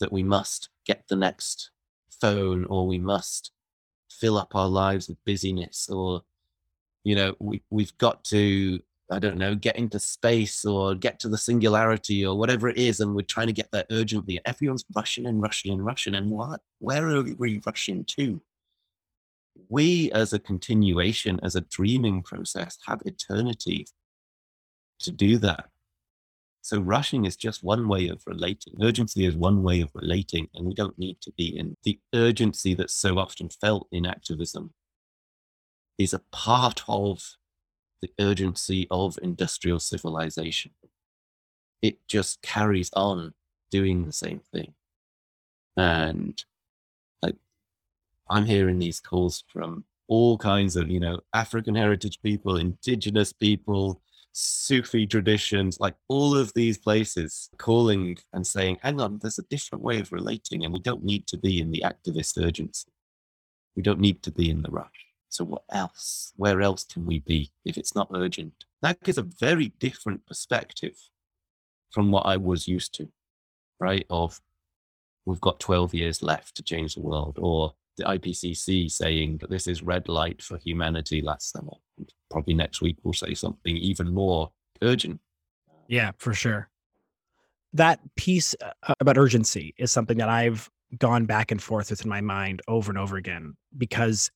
[0.00, 1.70] that we must get the next
[2.20, 3.52] phone or we must
[4.10, 6.22] fill up our lives with busyness or,
[7.04, 11.28] you know, we, we've got to, I don't know, get into space or get to
[11.28, 13.00] the singularity or whatever it is.
[13.00, 14.40] And we're trying to get there urgently.
[14.44, 16.14] Everyone's rushing and rushing and rushing.
[16.14, 16.60] And what?
[16.78, 18.40] Where are we rushing to?
[19.68, 23.86] We as a continuation, as a dreaming process, have eternity
[25.00, 25.66] to do that.
[26.62, 28.74] So rushing is just one way of relating.
[28.82, 32.74] Urgency is one way of relating, and we don't need to be in the urgency
[32.74, 34.74] that's so often felt in activism
[35.98, 37.36] is a part of
[38.00, 40.72] the urgency of industrial civilization.
[41.82, 43.34] It just carries on
[43.70, 44.74] doing the same thing.
[45.76, 46.42] And
[48.30, 54.00] I'm hearing these calls from all kinds of, you know, African heritage people, indigenous people,
[54.32, 59.82] Sufi traditions, like all of these places calling and saying, hang on, there's a different
[59.82, 62.90] way of relating, and we don't need to be in the activist urgency.
[63.74, 65.06] We don't need to be in the rush.
[65.28, 66.32] So, what else?
[66.36, 68.64] Where else can we be if it's not urgent?
[68.80, 70.96] That gives a very different perspective
[71.90, 73.08] from what I was used to,
[73.78, 74.06] right?
[74.08, 74.40] Of
[75.24, 79.66] we've got 12 years left to change the world, or the IPCC saying that this
[79.66, 81.74] is red light for humanity last summer.
[82.30, 85.20] Probably next week we'll say something even more urgent.
[85.88, 86.70] Yeah, for sure.
[87.74, 92.08] That piece uh, about urgency is something that I've gone back and forth with in
[92.08, 94.30] my mind over and over again because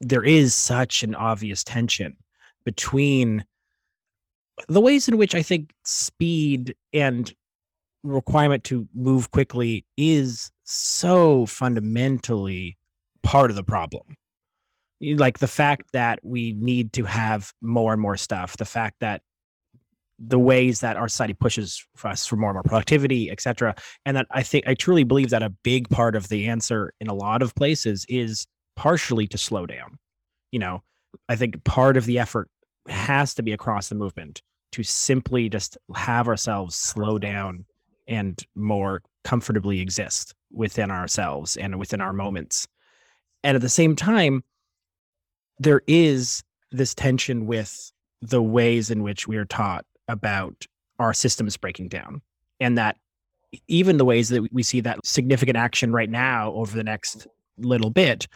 [0.00, 2.16] there is such an obvious tension
[2.64, 3.44] between
[4.68, 7.32] the ways in which I think speed and
[8.02, 12.76] requirement to move quickly is so fundamentally
[13.22, 14.16] part of the problem.
[15.00, 19.22] Like the fact that we need to have more and more stuff, the fact that
[20.18, 23.74] the ways that our society pushes for us for more and more productivity, et cetera.
[24.06, 27.08] And that I think I truly believe that a big part of the answer in
[27.08, 29.98] a lot of places is partially to slow down.
[30.52, 30.82] You know,
[31.28, 32.48] I think part of the effort
[32.88, 37.64] has to be across the movement to simply just have ourselves slow down
[38.06, 42.66] and more comfortably exist within ourselves and within our moments
[43.42, 44.42] and at the same time,
[45.58, 50.66] there is this tension with the ways in which we are taught about
[50.98, 52.22] our systems breaking down.
[52.60, 52.96] And that
[53.68, 57.26] even the ways that we see that significant action right now over the next
[57.58, 58.26] little bit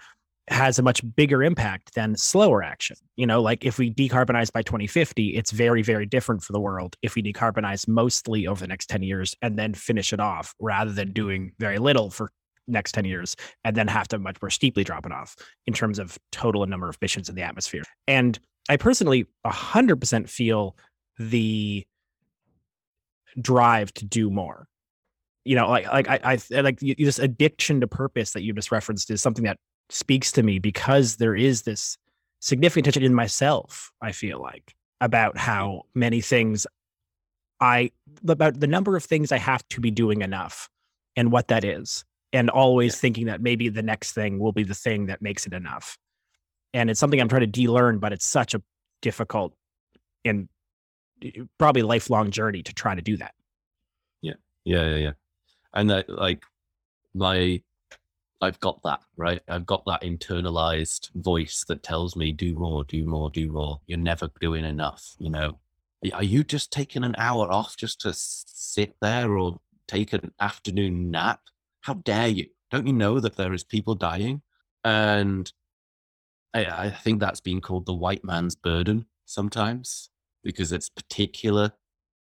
[0.49, 2.97] has a much bigger impact than slower action.
[3.17, 6.97] You know, like if we decarbonize by 2050, it's very, very different for the world
[7.03, 10.93] if we decarbonize mostly over the next 10 years and then finish it off rather
[10.93, 12.31] than doing very little for
[12.69, 15.99] next 10 years and then have to much more steeply drop it off in terms
[15.99, 17.83] of total number of emissions in the atmosphere.
[18.07, 20.77] And I personally 100% feel
[21.19, 21.87] the
[23.41, 24.67] drive to do more.
[25.45, 29.11] You know, like like I, I like this addiction to purpose that you just referenced
[29.11, 29.59] is something that
[29.91, 31.97] speaks to me because there is this
[32.41, 33.93] significant tension in myself.
[34.03, 36.01] I feel like about how mm-hmm.
[36.01, 36.67] many things
[37.61, 37.93] I
[38.27, 40.69] about the number of things I have to be doing enough
[41.15, 43.01] and what that is and always yeah.
[43.01, 45.99] thinking that maybe the next thing will be the thing that makes it enough.
[46.75, 48.63] And it's something I'm trying to de-learn, but it's such a
[49.01, 49.55] difficult
[50.25, 50.49] and
[51.23, 53.35] eh, eh, probably lifelong journey to try to do that.
[54.21, 54.35] Yeah,
[54.65, 55.13] yeah, yeah, yeah.
[55.73, 56.43] And that, like,
[57.15, 57.63] my,
[58.41, 59.41] I've got that right.
[59.49, 63.99] I've got that internalized voice that tells me, "Do more, do more, do more." You're
[63.99, 65.15] never doing enough.
[65.19, 65.59] You know,
[66.13, 69.59] are you just taking an hour off just to sit there or
[69.89, 71.41] take an afternoon nap?
[71.87, 72.47] How dare you?
[72.73, 74.43] Don't you know that there is people dying?
[74.83, 75.51] And
[76.53, 80.11] I, I think that's been called the white man's burden sometimes
[80.43, 81.71] because it's particular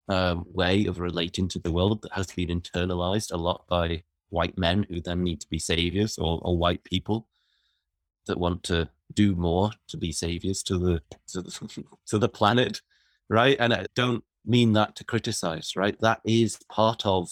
[0.08, 4.56] um, way of relating to the world that has been internalized a lot by white
[4.56, 7.28] men who then need to be saviors or, or white people
[8.26, 12.80] that want to do more to be saviors to the to the, to the planet
[13.28, 17.28] right and i don't mean that to criticize right that is part of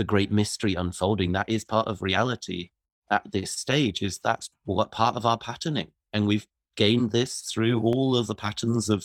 [0.00, 1.32] the great mystery unfolding.
[1.32, 2.70] That is part of reality
[3.10, 4.00] at this stage.
[4.00, 8.34] Is that's what part of our patterning, and we've gained this through all of the
[8.34, 9.04] patterns of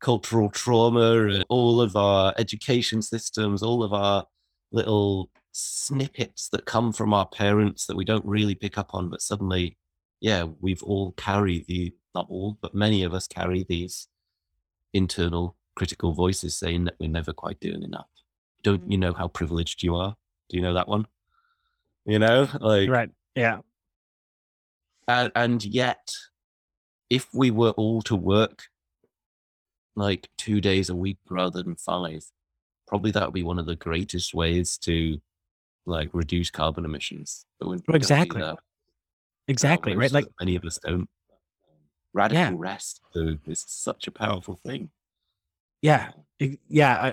[0.00, 4.24] cultural trauma and all of our education systems, all of our
[4.72, 9.20] little snippets that come from our parents that we don't really pick up on, but
[9.20, 9.76] suddenly,
[10.22, 14.08] yeah, we've all carry the not all, but many of us carry these
[14.94, 18.08] internal critical voices saying that we're never quite doing enough
[18.62, 19.18] don't you know mm.
[19.18, 20.16] how privileged you are?
[20.48, 21.06] Do you know that one?
[22.04, 23.58] You know, like right, yeah.
[25.06, 26.10] And, and yet,
[27.08, 28.64] if we were all to work
[29.96, 32.24] like two days a week rather than five,
[32.86, 35.18] probably that would be one of the greatest ways to
[35.86, 37.46] like reduce carbon emissions.
[37.58, 38.42] But exactly.
[38.42, 38.56] Uh,
[39.48, 39.96] exactly.
[39.96, 40.12] Right.
[40.12, 41.08] Like many of us don't.
[42.14, 42.52] Radical yeah.
[42.54, 44.90] rest though, is such a powerful thing.
[45.82, 46.10] Yeah.
[46.68, 47.12] Yeah.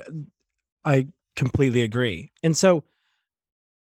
[0.86, 2.32] I, I completely agree.
[2.44, 2.84] And so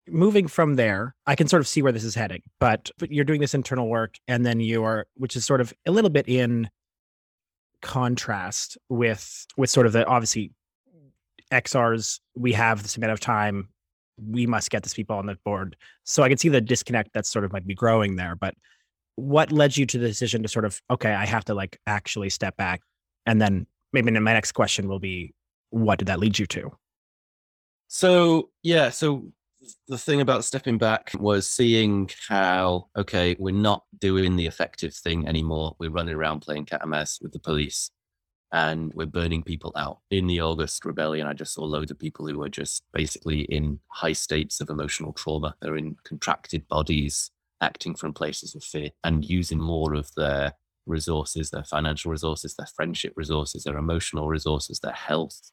[0.08, 3.26] moving from there, I can sort of see where this is heading, but, but you're
[3.26, 6.70] doing this internal work and then you're, which is sort of a little bit in
[7.82, 10.52] contrast with, with sort of the obviously
[11.52, 13.70] XRs, we have this amount of time.
[14.18, 15.76] We must get these people on the board.
[16.04, 18.36] So I can see the disconnect that sort of might be growing there.
[18.36, 18.56] But
[19.16, 22.30] what led you to the decision to sort of, okay, I have to like actually
[22.30, 22.82] step back?
[23.26, 25.34] And then maybe my next question will be,
[25.70, 26.72] what did that lead you to?
[27.94, 28.90] So, yeah.
[28.90, 29.34] So
[29.90, 35.28] the thing about stepping back was seeing how, okay, we're not doing the effective thing
[35.28, 35.76] anymore.
[35.78, 37.92] We're running around playing cat and mouse with the police
[38.54, 40.00] and we're burning people out.
[40.10, 43.78] In the August rebellion, I just saw loads of people who were just basically in
[43.90, 45.54] high states of emotional trauma.
[45.62, 47.30] They're in contracted bodies,
[47.60, 50.54] acting from places of fear and using more of their
[50.86, 55.52] resources, their financial resources, their friendship resources, their emotional resources, their health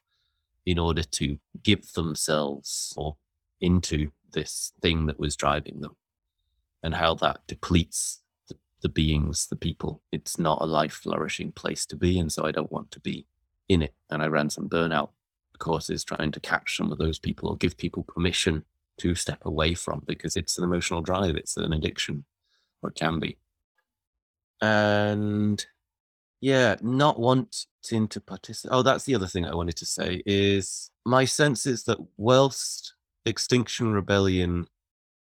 [0.69, 3.17] in order to give themselves or
[3.59, 5.95] into this thing that was driving them
[6.83, 10.01] and how that depletes the, the beings, the people.
[10.11, 12.19] It's not a life flourishing place to be.
[12.19, 13.25] And so I don't want to be
[13.67, 13.95] in it.
[14.09, 15.09] And I ran some burnout
[15.57, 18.63] courses trying to catch some of those people or give people permission
[18.99, 22.25] to step away from because it's an emotional drive, it's an addiction,
[22.81, 23.37] or it can be.
[24.61, 25.65] And
[26.41, 28.73] yeah, not wanting to participate.
[28.73, 32.93] Oh, that's the other thing I wanted to say is my sense is that whilst
[33.25, 34.67] Extinction Rebellion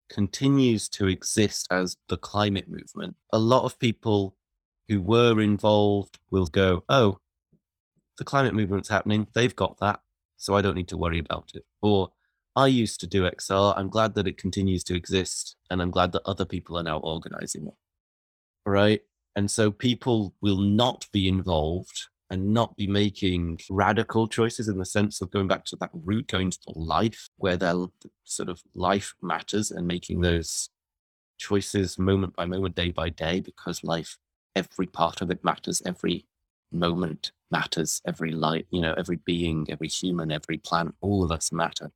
[0.10, 4.36] continues to exist as the climate movement, a lot of people
[4.88, 7.20] who were involved will go, oh,
[8.18, 9.28] the climate movement's happening.
[9.34, 10.00] They've got that.
[10.38, 11.66] So I don't need to worry about it.
[11.82, 12.12] Or
[12.56, 13.74] I used to do XR.
[13.78, 15.56] I'm glad that it continues to exist.
[15.70, 17.74] And I'm glad that other people are now organizing it.
[18.66, 19.02] Right.
[19.36, 24.86] And so people will not be involved and not be making radical choices in the
[24.86, 27.76] sense of going back to that root, going to life where their
[28.24, 30.70] sort of life matters and making those
[31.38, 34.18] choices moment by moment, day by day, because life,
[34.56, 36.26] every part of it matters, every
[36.72, 41.52] moment matters, every light, you know, every being, every human, every plant, all of us
[41.52, 41.92] matter.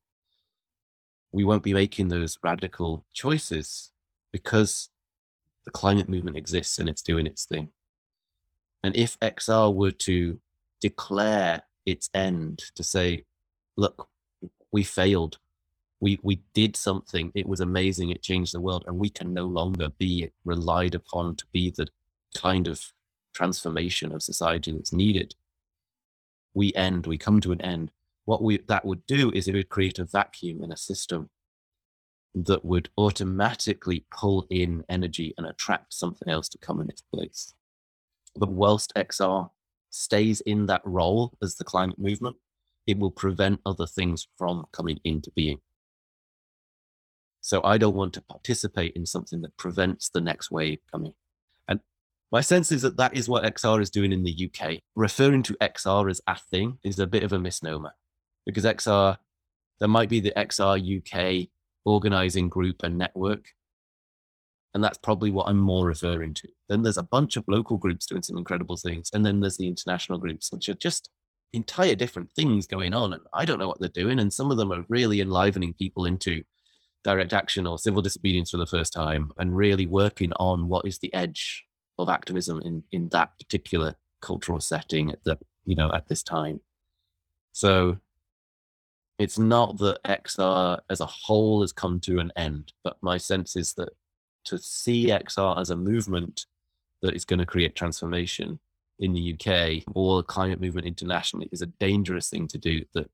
[1.32, 3.92] We won't be making those radical choices
[4.32, 4.90] because
[5.70, 7.70] the climate movement exists and it's doing its thing.
[8.84, 10.40] And if XR were to
[10.82, 13.26] declare its end, to say,
[13.78, 14.10] look,
[14.72, 15.38] we failed,
[16.00, 19.46] we, we did something, it was amazing, it changed the world, and we can no
[19.46, 21.88] longer be relied upon to be the
[22.36, 22.92] kind of
[23.36, 25.36] transformation of society that's needed.
[26.56, 27.92] We end, we come to an end.
[28.26, 31.30] What we that would do is it would create a vacuum in a system
[32.36, 37.54] that would automatically pull in energy and attract something else to come in its place.
[38.36, 39.50] But whilst XR
[39.90, 42.36] stays in that role as the climate movement,
[42.86, 45.60] it will prevent other things from coming into being.
[47.42, 51.14] So I don't want to participate in something that prevents the next wave coming.
[51.68, 51.80] And
[52.32, 54.80] my sense is that that is what XR is doing in the UK.
[54.96, 57.94] Referring to XR as a thing is a bit of a misnomer
[58.46, 59.18] because XR,
[59.80, 61.50] there might be the XR UK
[61.90, 63.46] organizing group and network,
[64.74, 66.48] and that's probably what I'm more referring to.
[66.68, 69.10] Then there's a bunch of local groups doing some incredible things.
[69.14, 71.10] And then there's the international groups, which are just
[71.54, 73.14] entire different things going on.
[73.14, 74.20] And I don't know what they're doing.
[74.20, 76.44] And some of them are really enlivening people into
[77.04, 81.00] direct action or civil disobedience for the first time and really working on what is
[81.00, 81.66] the edge
[81.98, 86.60] of activism in, in that particular cultural setting at the, you know, at this time.
[87.54, 87.98] So
[89.20, 93.58] it's not that XR as a whole has come to an end, but my sense
[93.58, 93.90] is that
[94.46, 96.46] to see XR as a movement
[97.02, 98.60] that is going to create transformation
[98.98, 103.10] in the UK or the climate movement internationally is a dangerous thing to do that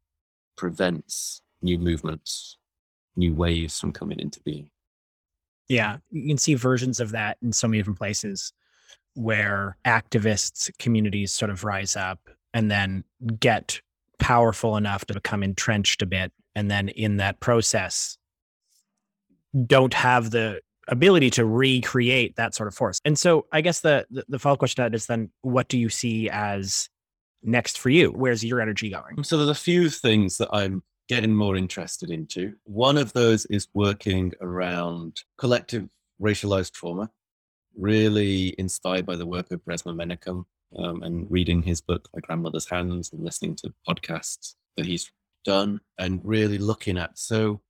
[0.56, 2.58] prevents new movements,
[3.16, 4.70] new waves from coming into being.
[5.68, 8.54] Yeah, you can see versions of that in so many different places
[9.16, 12.20] where activists, communities sort of rise up
[12.54, 13.04] and then
[13.40, 13.82] get
[14.20, 16.32] powerful enough to become entrenched a bit.
[16.56, 18.18] And then in that process,
[19.66, 23.00] don't have the ability to recreate that sort of force.
[23.06, 26.30] And so I guess the the, the follow question is then what do you see
[26.30, 26.90] as
[27.44, 28.12] next for you?
[28.12, 29.24] Where's your energy going?
[29.24, 32.54] So there's a few things that I'm getting more interested into.
[32.64, 35.88] One of those is working around collective
[36.22, 37.12] racialized trauma,
[37.78, 40.46] really inspired by the work of Resmaa Menakem
[40.78, 45.12] um, and reading his book, My Grandmother's Hands, and listening to podcasts that he's
[45.44, 47.62] done, and really looking at so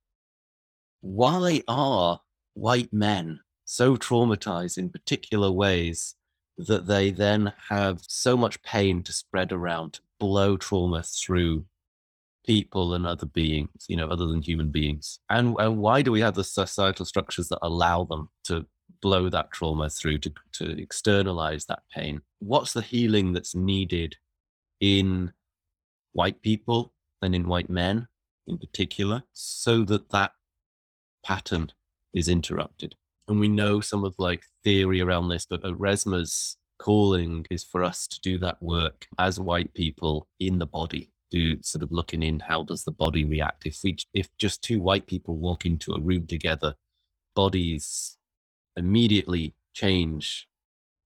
[1.00, 2.20] why are
[2.54, 6.14] white men so traumatized in particular ways
[6.58, 11.64] that they then have so much pain to spread around, to blow trauma through
[12.46, 15.18] people and other beings, you know, other than human beings?
[15.28, 18.66] And, and why do we have the societal structures that allow them to
[19.00, 22.20] blow that trauma through, to, to externalize that pain?
[22.38, 24.16] What's the healing that's needed
[24.80, 25.32] in
[26.12, 28.08] white people and in white men
[28.46, 30.32] in particular, so that that
[31.24, 31.72] pattern
[32.14, 32.94] is interrupted?
[33.28, 38.06] And we know some of like theory around this, but Resmaa's calling is for us
[38.06, 42.38] to do that work as white people in the body do sort of looking in
[42.40, 46.00] how does the body react if we if just two white people walk into a
[46.00, 46.74] room together
[47.34, 48.16] bodies
[48.76, 50.48] immediately change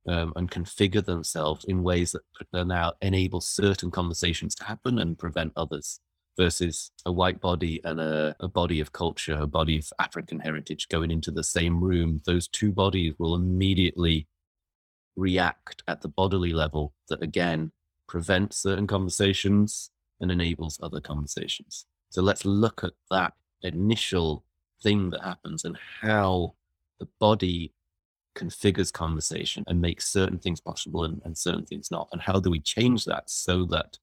[0.07, 2.13] um, and configure themselves in ways
[2.53, 6.01] that now enable certain conversations to happen and prevent others
[6.37, 10.89] versus a white body and a, a body of culture a body of african heritage
[10.89, 14.27] going into the same room those two bodies will immediately
[15.17, 17.73] react at the bodily level that again
[18.11, 19.91] prevents certain conversations
[20.21, 21.87] and enables other conversations.
[22.11, 24.45] So let's look at that initial
[24.83, 26.55] thing that happens and how
[27.01, 27.73] the body
[28.37, 32.09] configures conversation and makes certain things possible and, and certain things not.
[32.13, 33.99] And how do we change that so that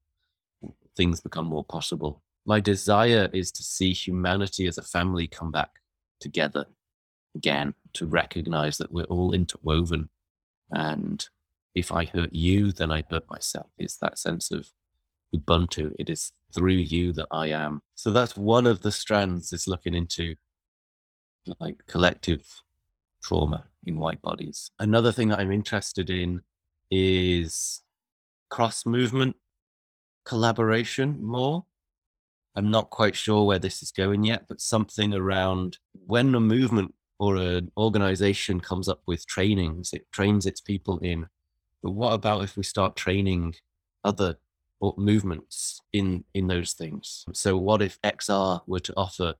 [0.96, 2.22] things become more possible?
[2.44, 5.70] My desire is to see humanity as a family come back
[6.20, 6.66] together
[7.34, 10.08] again, to recognize that we're all interwoven.
[10.70, 11.24] And
[11.74, 13.68] if I hurt you, then I hurt myself.
[13.78, 14.68] It's that sense of
[15.34, 15.94] Ubuntu.
[15.98, 17.82] It is through you that I am.
[17.94, 20.34] So that's one of the strands is looking into
[21.60, 22.62] like collective
[23.22, 24.70] trauma in white bodies.
[24.78, 26.42] Another thing that I'm interested in
[26.90, 27.82] is
[28.50, 29.36] cross movement
[30.24, 31.64] collaboration more.
[32.54, 36.94] I'm not quite sure where this is going yet, but something around when a movement
[37.18, 41.26] or an organization comes up with trainings, it trains its people in.
[41.82, 43.54] But what about if we start training
[44.04, 44.38] other
[44.96, 47.24] movements in in those things.
[47.32, 49.34] So what if XR were to offer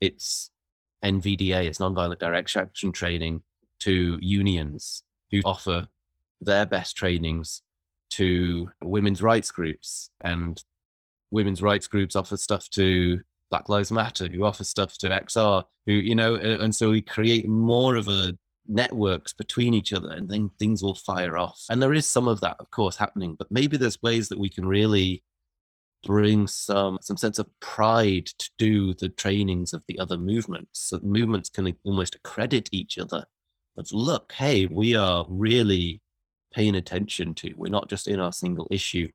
[0.00, 0.50] its
[1.04, 3.42] NVDA, its nonviolent direct action training
[3.80, 5.88] to unions who offer
[6.40, 7.62] their best trainings
[8.10, 10.62] to women's rights groups and
[11.30, 13.20] women's rights groups offer stuff to
[13.50, 17.48] Black Lives Matter, who offer stuff to XR, who, you know, and so we create
[17.48, 18.36] more of a
[18.68, 21.62] networks between each other and then things will fire off.
[21.70, 24.48] And there is some of that, of course, happening, but maybe there's ways that we
[24.48, 25.22] can really
[26.06, 30.80] bring some some sense of pride to do the trainings of the other movements.
[30.80, 33.24] So movements can almost accredit each other.
[33.76, 36.00] Of look, hey, we are really
[36.54, 37.52] paying attention to.
[37.56, 39.08] We're not just in our single issue,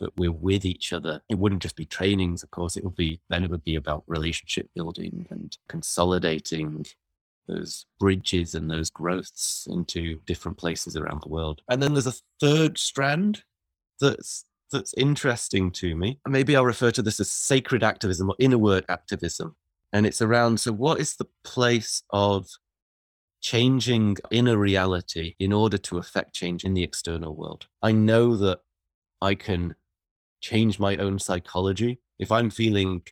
[0.00, 1.20] but we're with each other.
[1.28, 2.76] It wouldn't just be trainings, of course.
[2.76, 6.86] It would be then it would be about relationship building and consolidating
[7.46, 11.60] those bridges and those growths into different places around the world.
[11.68, 13.42] And then there's a third strand
[14.00, 16.20] that's that's interesting to me.
[16.26, 19.56] Maybe I'll refer to this as sacred activism or inner work activism.
[19.92, 22.48] And it's around so what is the place of
[23.40, 27.66] changing inner reality in order to affect change in the external world?
[27.82, 28.60] I know that
[29.22, 29.74] I can
[30.40, 32.00] change my own psychology.
[32.18, 33.02] If I'm feeling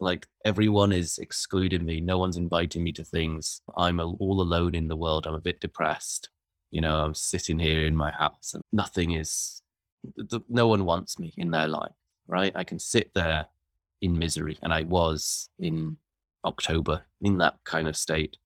[0.00, 4.88] like everyone is excluding me no one's inviting me to things i'm all alone in
[4.88, 6.28] the world i'm a bit depressed
[6.70, 9.62] you know i'm sitting here in my house and nothing is
[10.48, 11.92] no one wants me in their life
[12.26, 13.46] right i can sit there
[14.00, 15.96] in misery and i was in
[16.44, 18.36] october in that kind of state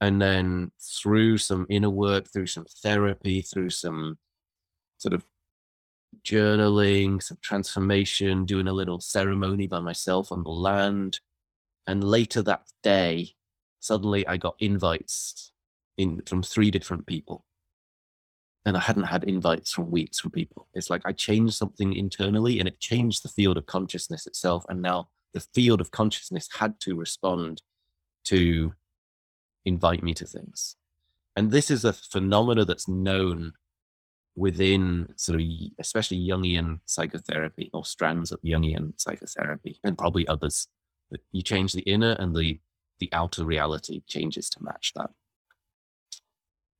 [0.00, 4.18] and then through some inner work through some therapy through some
[4.98, 5.24] sort of
[6.24, 11.20] journaling, some transformation, doing a little ceremony by myself on the land.
[11.86, 13.34] And later that day,
[13.80, 15.52] suddenly I got invites
[15.96, 17.44] in from three different people.
[18.64, 20.68] And I hadn't had invites from weeks from people.
[20.72, 24.64] It's like I changed something internally and it changed the field of consciousness itself.
[24.68, 27.62] And now the field of consciousness had to respond
[28.24, 28.74] to
[29.64, 30.76] invite me to things.
[31.34, 33.54] And this is a phenomena that's known
[34.34, 35.46] within sort of
[35.78, 40.68] especially Jungian psychotherapy or strands of Jungian psychotherapy and probably others.
[41.32, 42.60] You change the inner and the
[42.98, 45.10] the outer reality changes to match that.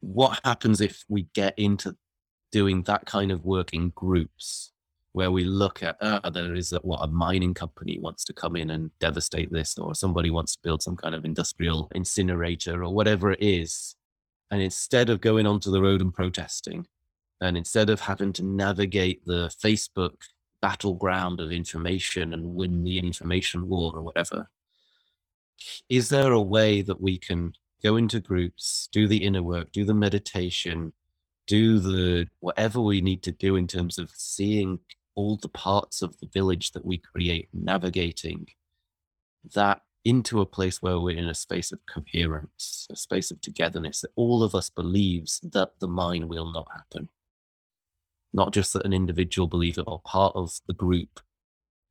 [0.02, 1.96] What happens if we get into
[2.52, 4.72] doing that kind of work in groups
[5.12, 8.56] where we look at uh, there is a, what a mining company wants to come
[8.56, 12.94] in and devastate this or somebody wants to build some kind of industrial incinerator or
[12.94, 13.96] whatever it is.
[14.50, 16.86] And instead of going onto the road and protesting
[17.42, 20.14] And instead of having to navigate the Facebook
[20.62, 24.48] battleground of information and win the information war or whatever,
[25.88, 29.84] is there a way that we can go into groups, do the inner work, do
[29.84, 30.92] the meditation,
[31.46, 34.78] do the whatever we need to do in terms of seeing
[35.14, 38.46] all the parts of the village that we create, navigating
[39.54, 44.00] that into a place where we're in a space of coherence, a space of togetherness,
[44.00, 47.08] that all of us believes that the mine will not happen.
[48.32, 51.20] Not just that an individual believes it or part of the group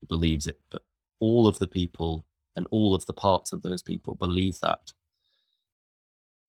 [0.08, 0.82] believes it, but
[1.20, 2.26] all of the people
[2.56, 4.92] and all of the parts of those people believe that.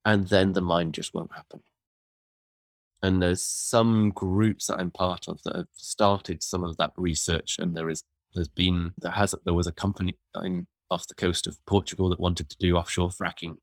[0.04, 1.60] And then the mine just won't happen.
[3.02, 7.56] And there's some groups that I'm part of that have started some of that research.
[7.58, 11.46] And there is, there's been, there has, there was a company in, off the coast
[11.46, 13.56] of Portugal that wanted to do offshore fracking.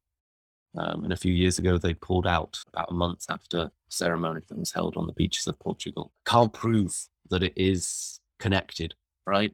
[0.78, 4.42] Um, and a few years ago, they pulled out about a month after a ceremony
[4.48, 6.12] that was held on the beaches of Portugal.
[6.26, 8.94] Can't prove that it is connected,
[9.26, 9.54] right?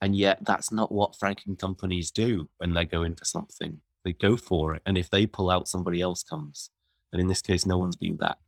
[0.00, 3.80] And yet, that's not what fracking companies do when they go into something.
[4.08, 6.70] They go for it, and if they pull out, somebody else comes.
[7.12, 8.38] And in this case, no one's been back.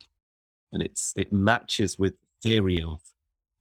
[0.73, 2.99] And it's it matches with theory of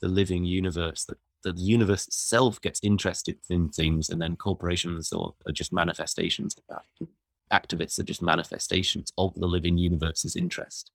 [0.00, 5.34] the living universe that the universe itself gets interested in things and then corporations or
[5.46, 7.08] are just manifestations of that.
[7.52, 10.90] Activists are just manifestations of the living universe's interest.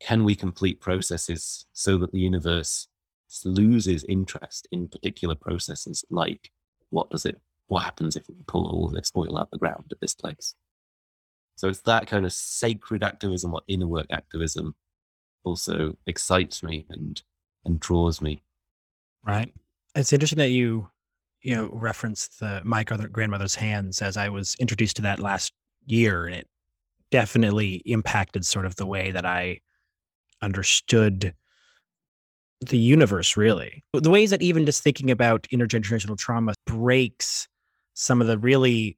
[0.00, 2.88] Can we complete processes so that the universe
[3.42, 6.50] loses interest in particular processes like
[6.90, 7.40] what does it
[7.72, 10.54] what happens if we pull all this oil out of the ground at this place
[11.56, 14.74] so it's that kind of sacred activism or inner work activism
[15.44, 17.22] also excites me and
[17.64, 18.42] and draws me.
[19.24, 19.52] Right.
[19.94, 20.88] It's interesting that you
[21.42, 25.52] you know referenced the my grandmother's hands as I was introduced to that last
[25.86, 26.48] year, and it
[27.10, 29.60] definitely impacted sort of the way that I
[30.40, 31.34] understood
[32.68, 37.48] the universe really the ways that even just thinking about intergenerational trauma breaks
[37.94, 38.96] some of the really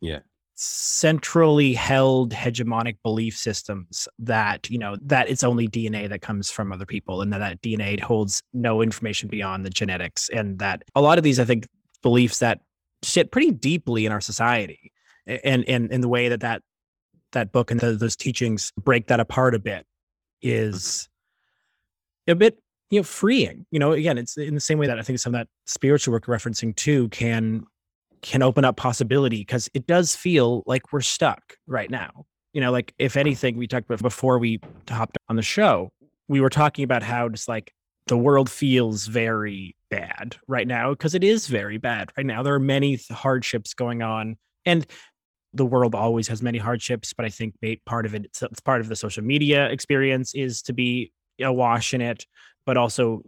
[0.00, 0.20] yeah.
[0.54, 6.72] centrally held hegemonic belief systems that you know that it's only dna that comes from
[6.72, 11.00] other people and that that dna holds no information beyond the genetics and that a
[11.00, 11.66] lot of these i think
[12.02, 12.60] beliefs that
[13.02, 14.92] sit pretty deeply in our society
[15.26, 16.62] and and in the way that that
[17.32, 19.86] that book and the, those teachings break that apart a bit
[20.44, 20.50] mm-hmm.
[20.50, 21.08] is
[22.28, 22.58] a bit
[22.90, 25.34] you know freeing you know again it's in the same way that i think some
[25.34, 27.64] of that spiritual work referencing too can
[28.22, 32.24] can open up possibility because it does feel like we're stuck right now.
[32.52, 35.90] You know, like if anything, we talked about before we hopped on the show,
[36.28, 37.72] we were talking about how just like
[38.06, 42.42] the world feels very bad right now because it is very bad right now.
[42.42, 44.86] There are many hardships going on, and
[45.54, 47.12] the world always has many hardships.
[47.12, 47.54] But I think
[47.86, 52.00] part of it, it's part of the social media experience, is to be awash in
[52.00, 52.26] it.
[52.66, 53.22] But also,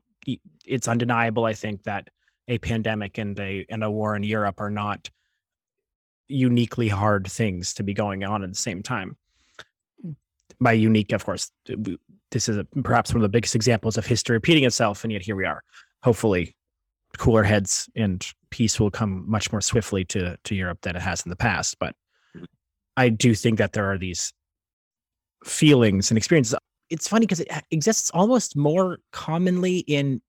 [0.64, 1.44] it's undeniable.
[1.44, 2.08] I think that
[2.48, 5.10] a pandemic and a and a war in Europe are not
[6.28, 9.16] uniquely hard things to be going on at the same time.
[10.60, 11.50] By unique, of course,
[12.30, 15.22] this is a, perhaps one of the biggest examples of history repeating itself, and yet
[15.22, 15.62] here we are.
[16.02, 16.54] Hopefully,
[17.18, 21.22] cooler heads and peace will come much more swiftly to to Europe than it has
[21.24, 21.76] in the past.
[21.78, 21.94] But.
[22.96, 24.32] I do think that there are these
[25.44, 26.54] feelings and experiences.
[26.90, 30.22] It's funny because it exists almost more commonly in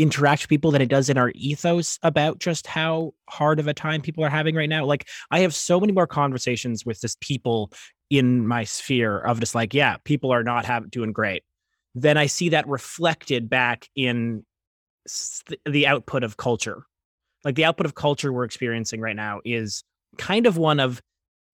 [0.00, 3.74] interact with people than it does in our ethos about just how hard of a
[3.74, 4.84] time people are having right now.
[4.84, 7.72] Like I have so many more conversations with just people
[8.08, 11.44] in my sphere of just like, yeah, people are not have, doing great.
[11.94, 14.44] Then I see that reflected back in
[15.64, 16.84] the output of culture.
[17.44, 19.84] Like the output of culture we're experiencing right now is
[20.18, 21.00] kind of one of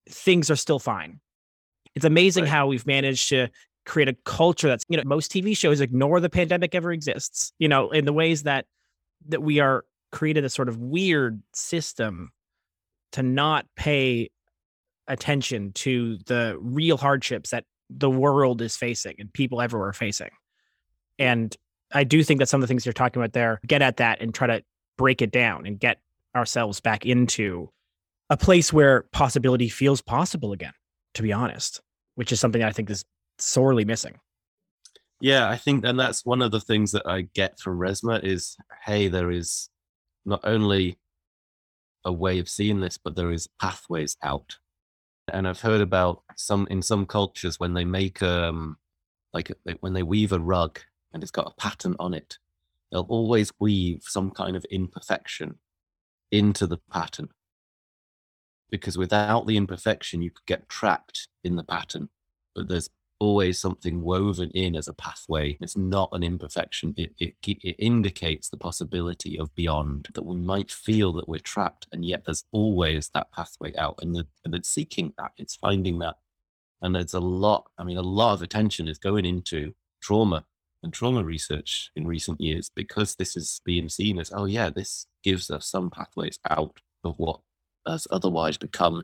[0.09, 1.19] things are still fine.
[1.95, 2.51] It's amazing right.
[2.51, 3.47] how we've managed to
[3.87, 7.69] create a culture that's you know most tv shows ignore the pandemic ever exists you
[7.69, 8.65] know in the ways that
[9.27, 12.31] that we are created a sort of weird system
[13.11, 14.29] to not pay
[15.07, 20.29] attention to the real hardships that the world is facing and people everywhere are facing.
[21.17, 21.55] And
[21.93, 24.21] i do think that some of the things you're talking about there get at that
[24.21, 24.61] and try to
[24.97, 26.01] break it down and get
[26.35, 27.69] ourselves back into
[28.29, 30.73] a place where possibility feels possible again
[31.13, 31.79] to be honest
[32.15, 33.05] which is something i think is
[33.39, 34.19] sorely missing.
[35.19, 38.55] Yeah, I think, and that's one of the things that I get from Resmaa is,
[38.85, 39.69] hey, there is
[40.25, 40.99] not only
[42.05, 44.57] a way of seeing this, but there is pathways out.
[45.31, 48.77] And I've heard about some in some cultures when they make um
[49.33, 50.79] like when they weave a rug
[51.13, 52.37] and it's got a pattern on it,
[52.91, 55.55] they'll always weave some kind of imperfection
[56.31, 57.29] into the pattern.
[58.69, 62.09] Because without the imperfection, you could get trapped in the pattern.
[62.55, 62.89] But there's
[63.19, 65.57] always something woven in as a pathway.
[65.61, 66.93] It's not an imperfection.
[66.97, 71.87] It, it, it indicates the possibility of beyond that we might feel that we're trapped,
[71.91, 73.99] and yet there's always that pathway out.
[74.01, 76.17] And, the, and it's seeking that, it's finding that.
[76.81, 80.45] And there's a lot, I mean, a lot of attention is going into trauma
[80.83, 85.07] and trauma research in recent years because this is being seen as, oh, yeah, this
[85.23, 87.39] gives us some pathways out of what
[87.87, 89.03] has otherwise become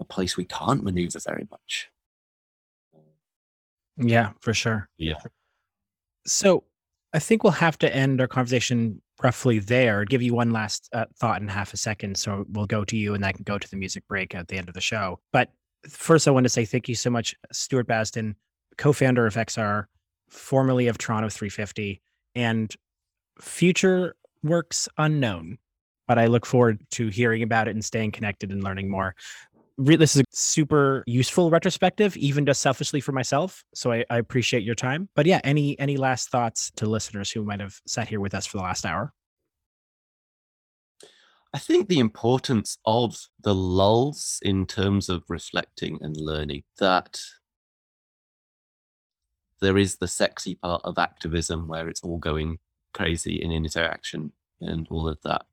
[0.00, 1.90] a place we can't maneuver very much.
[3.96, 4.88] Yeah, for sure.
[4.98, 5.14] Yeah.
[6.26, 6.64] So
[7.12, 10.04] I think we'll have to end our conversation roughly there.
[10.04, 12.16] Give you one last uh, thought in half a second.
[12.16, 14.56] So we'll go to you and I can go to the music break at the
[14.56, 15.20] end of the show.
[15.32, 15.50] But
[15.88, 18.34] first, I want to say thank you so much, Stuart Basden,
[18.76, 19.84] co founder of XR,
[20.28, 22.00] formerly of Toronto 350,
[22.34, 22.74] and
[23.40, 25.58] future works unknown.
[26.06, 29.14] But I look forward to hearing about it and staying connected and learning more
[29.76, 33.64] re- this is a super useful retrospective, even just selfishly for myself.
[33.74, 35.08] So I, I appreciate your time.
[35.14, 38.46] But yeah, any any last thoughts to listeners who might have sat here with us
[38.46, 39.12] for the last hour?
[41.52, 47.20] I think the importance of the lulls in terms of reflecting and learning that
[49.60, 52.58] there is the sexy part of activism where it's all going
[52.92, 55.46] crazy in interaction and all of that.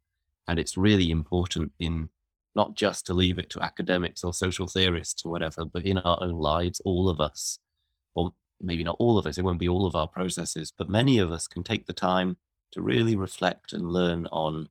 [0.48, 2.10] And it's really important in
[2.56, 6.18] not just to leave it to academics or social theorists or whatever, but in our
[6.22, 7.60] own lives, all of us,
[8.16, 11.18] or maybe not all of us, it won't be all of our processes, but many
[11.18, 12.38] of us can take the time
[12.72, 14.70] to really reflect and learn on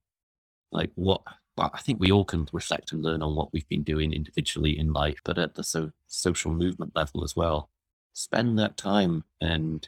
[0.72, 1.22] like what
[1.56, 4.78] well, I think we all can reflect and learn on what we've been doing individually
[4.78, 7.68] in life, but at the so, social movement level as well.
[8.12, 9.86] Spend that time and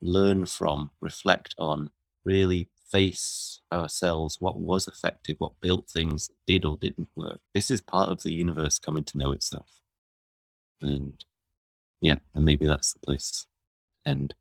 [0.00, 1.90] learn from, reflect on,
[2.24, 7.40] really face ourselves what was effective, what built things, did or didn't work.
[7.54, 9.80] This is part of the universe coming to know itself.
[10.80, 11.24] And
[12.00, 13.46] yeah, and maybe that's the place.
[14.04, 14.34] And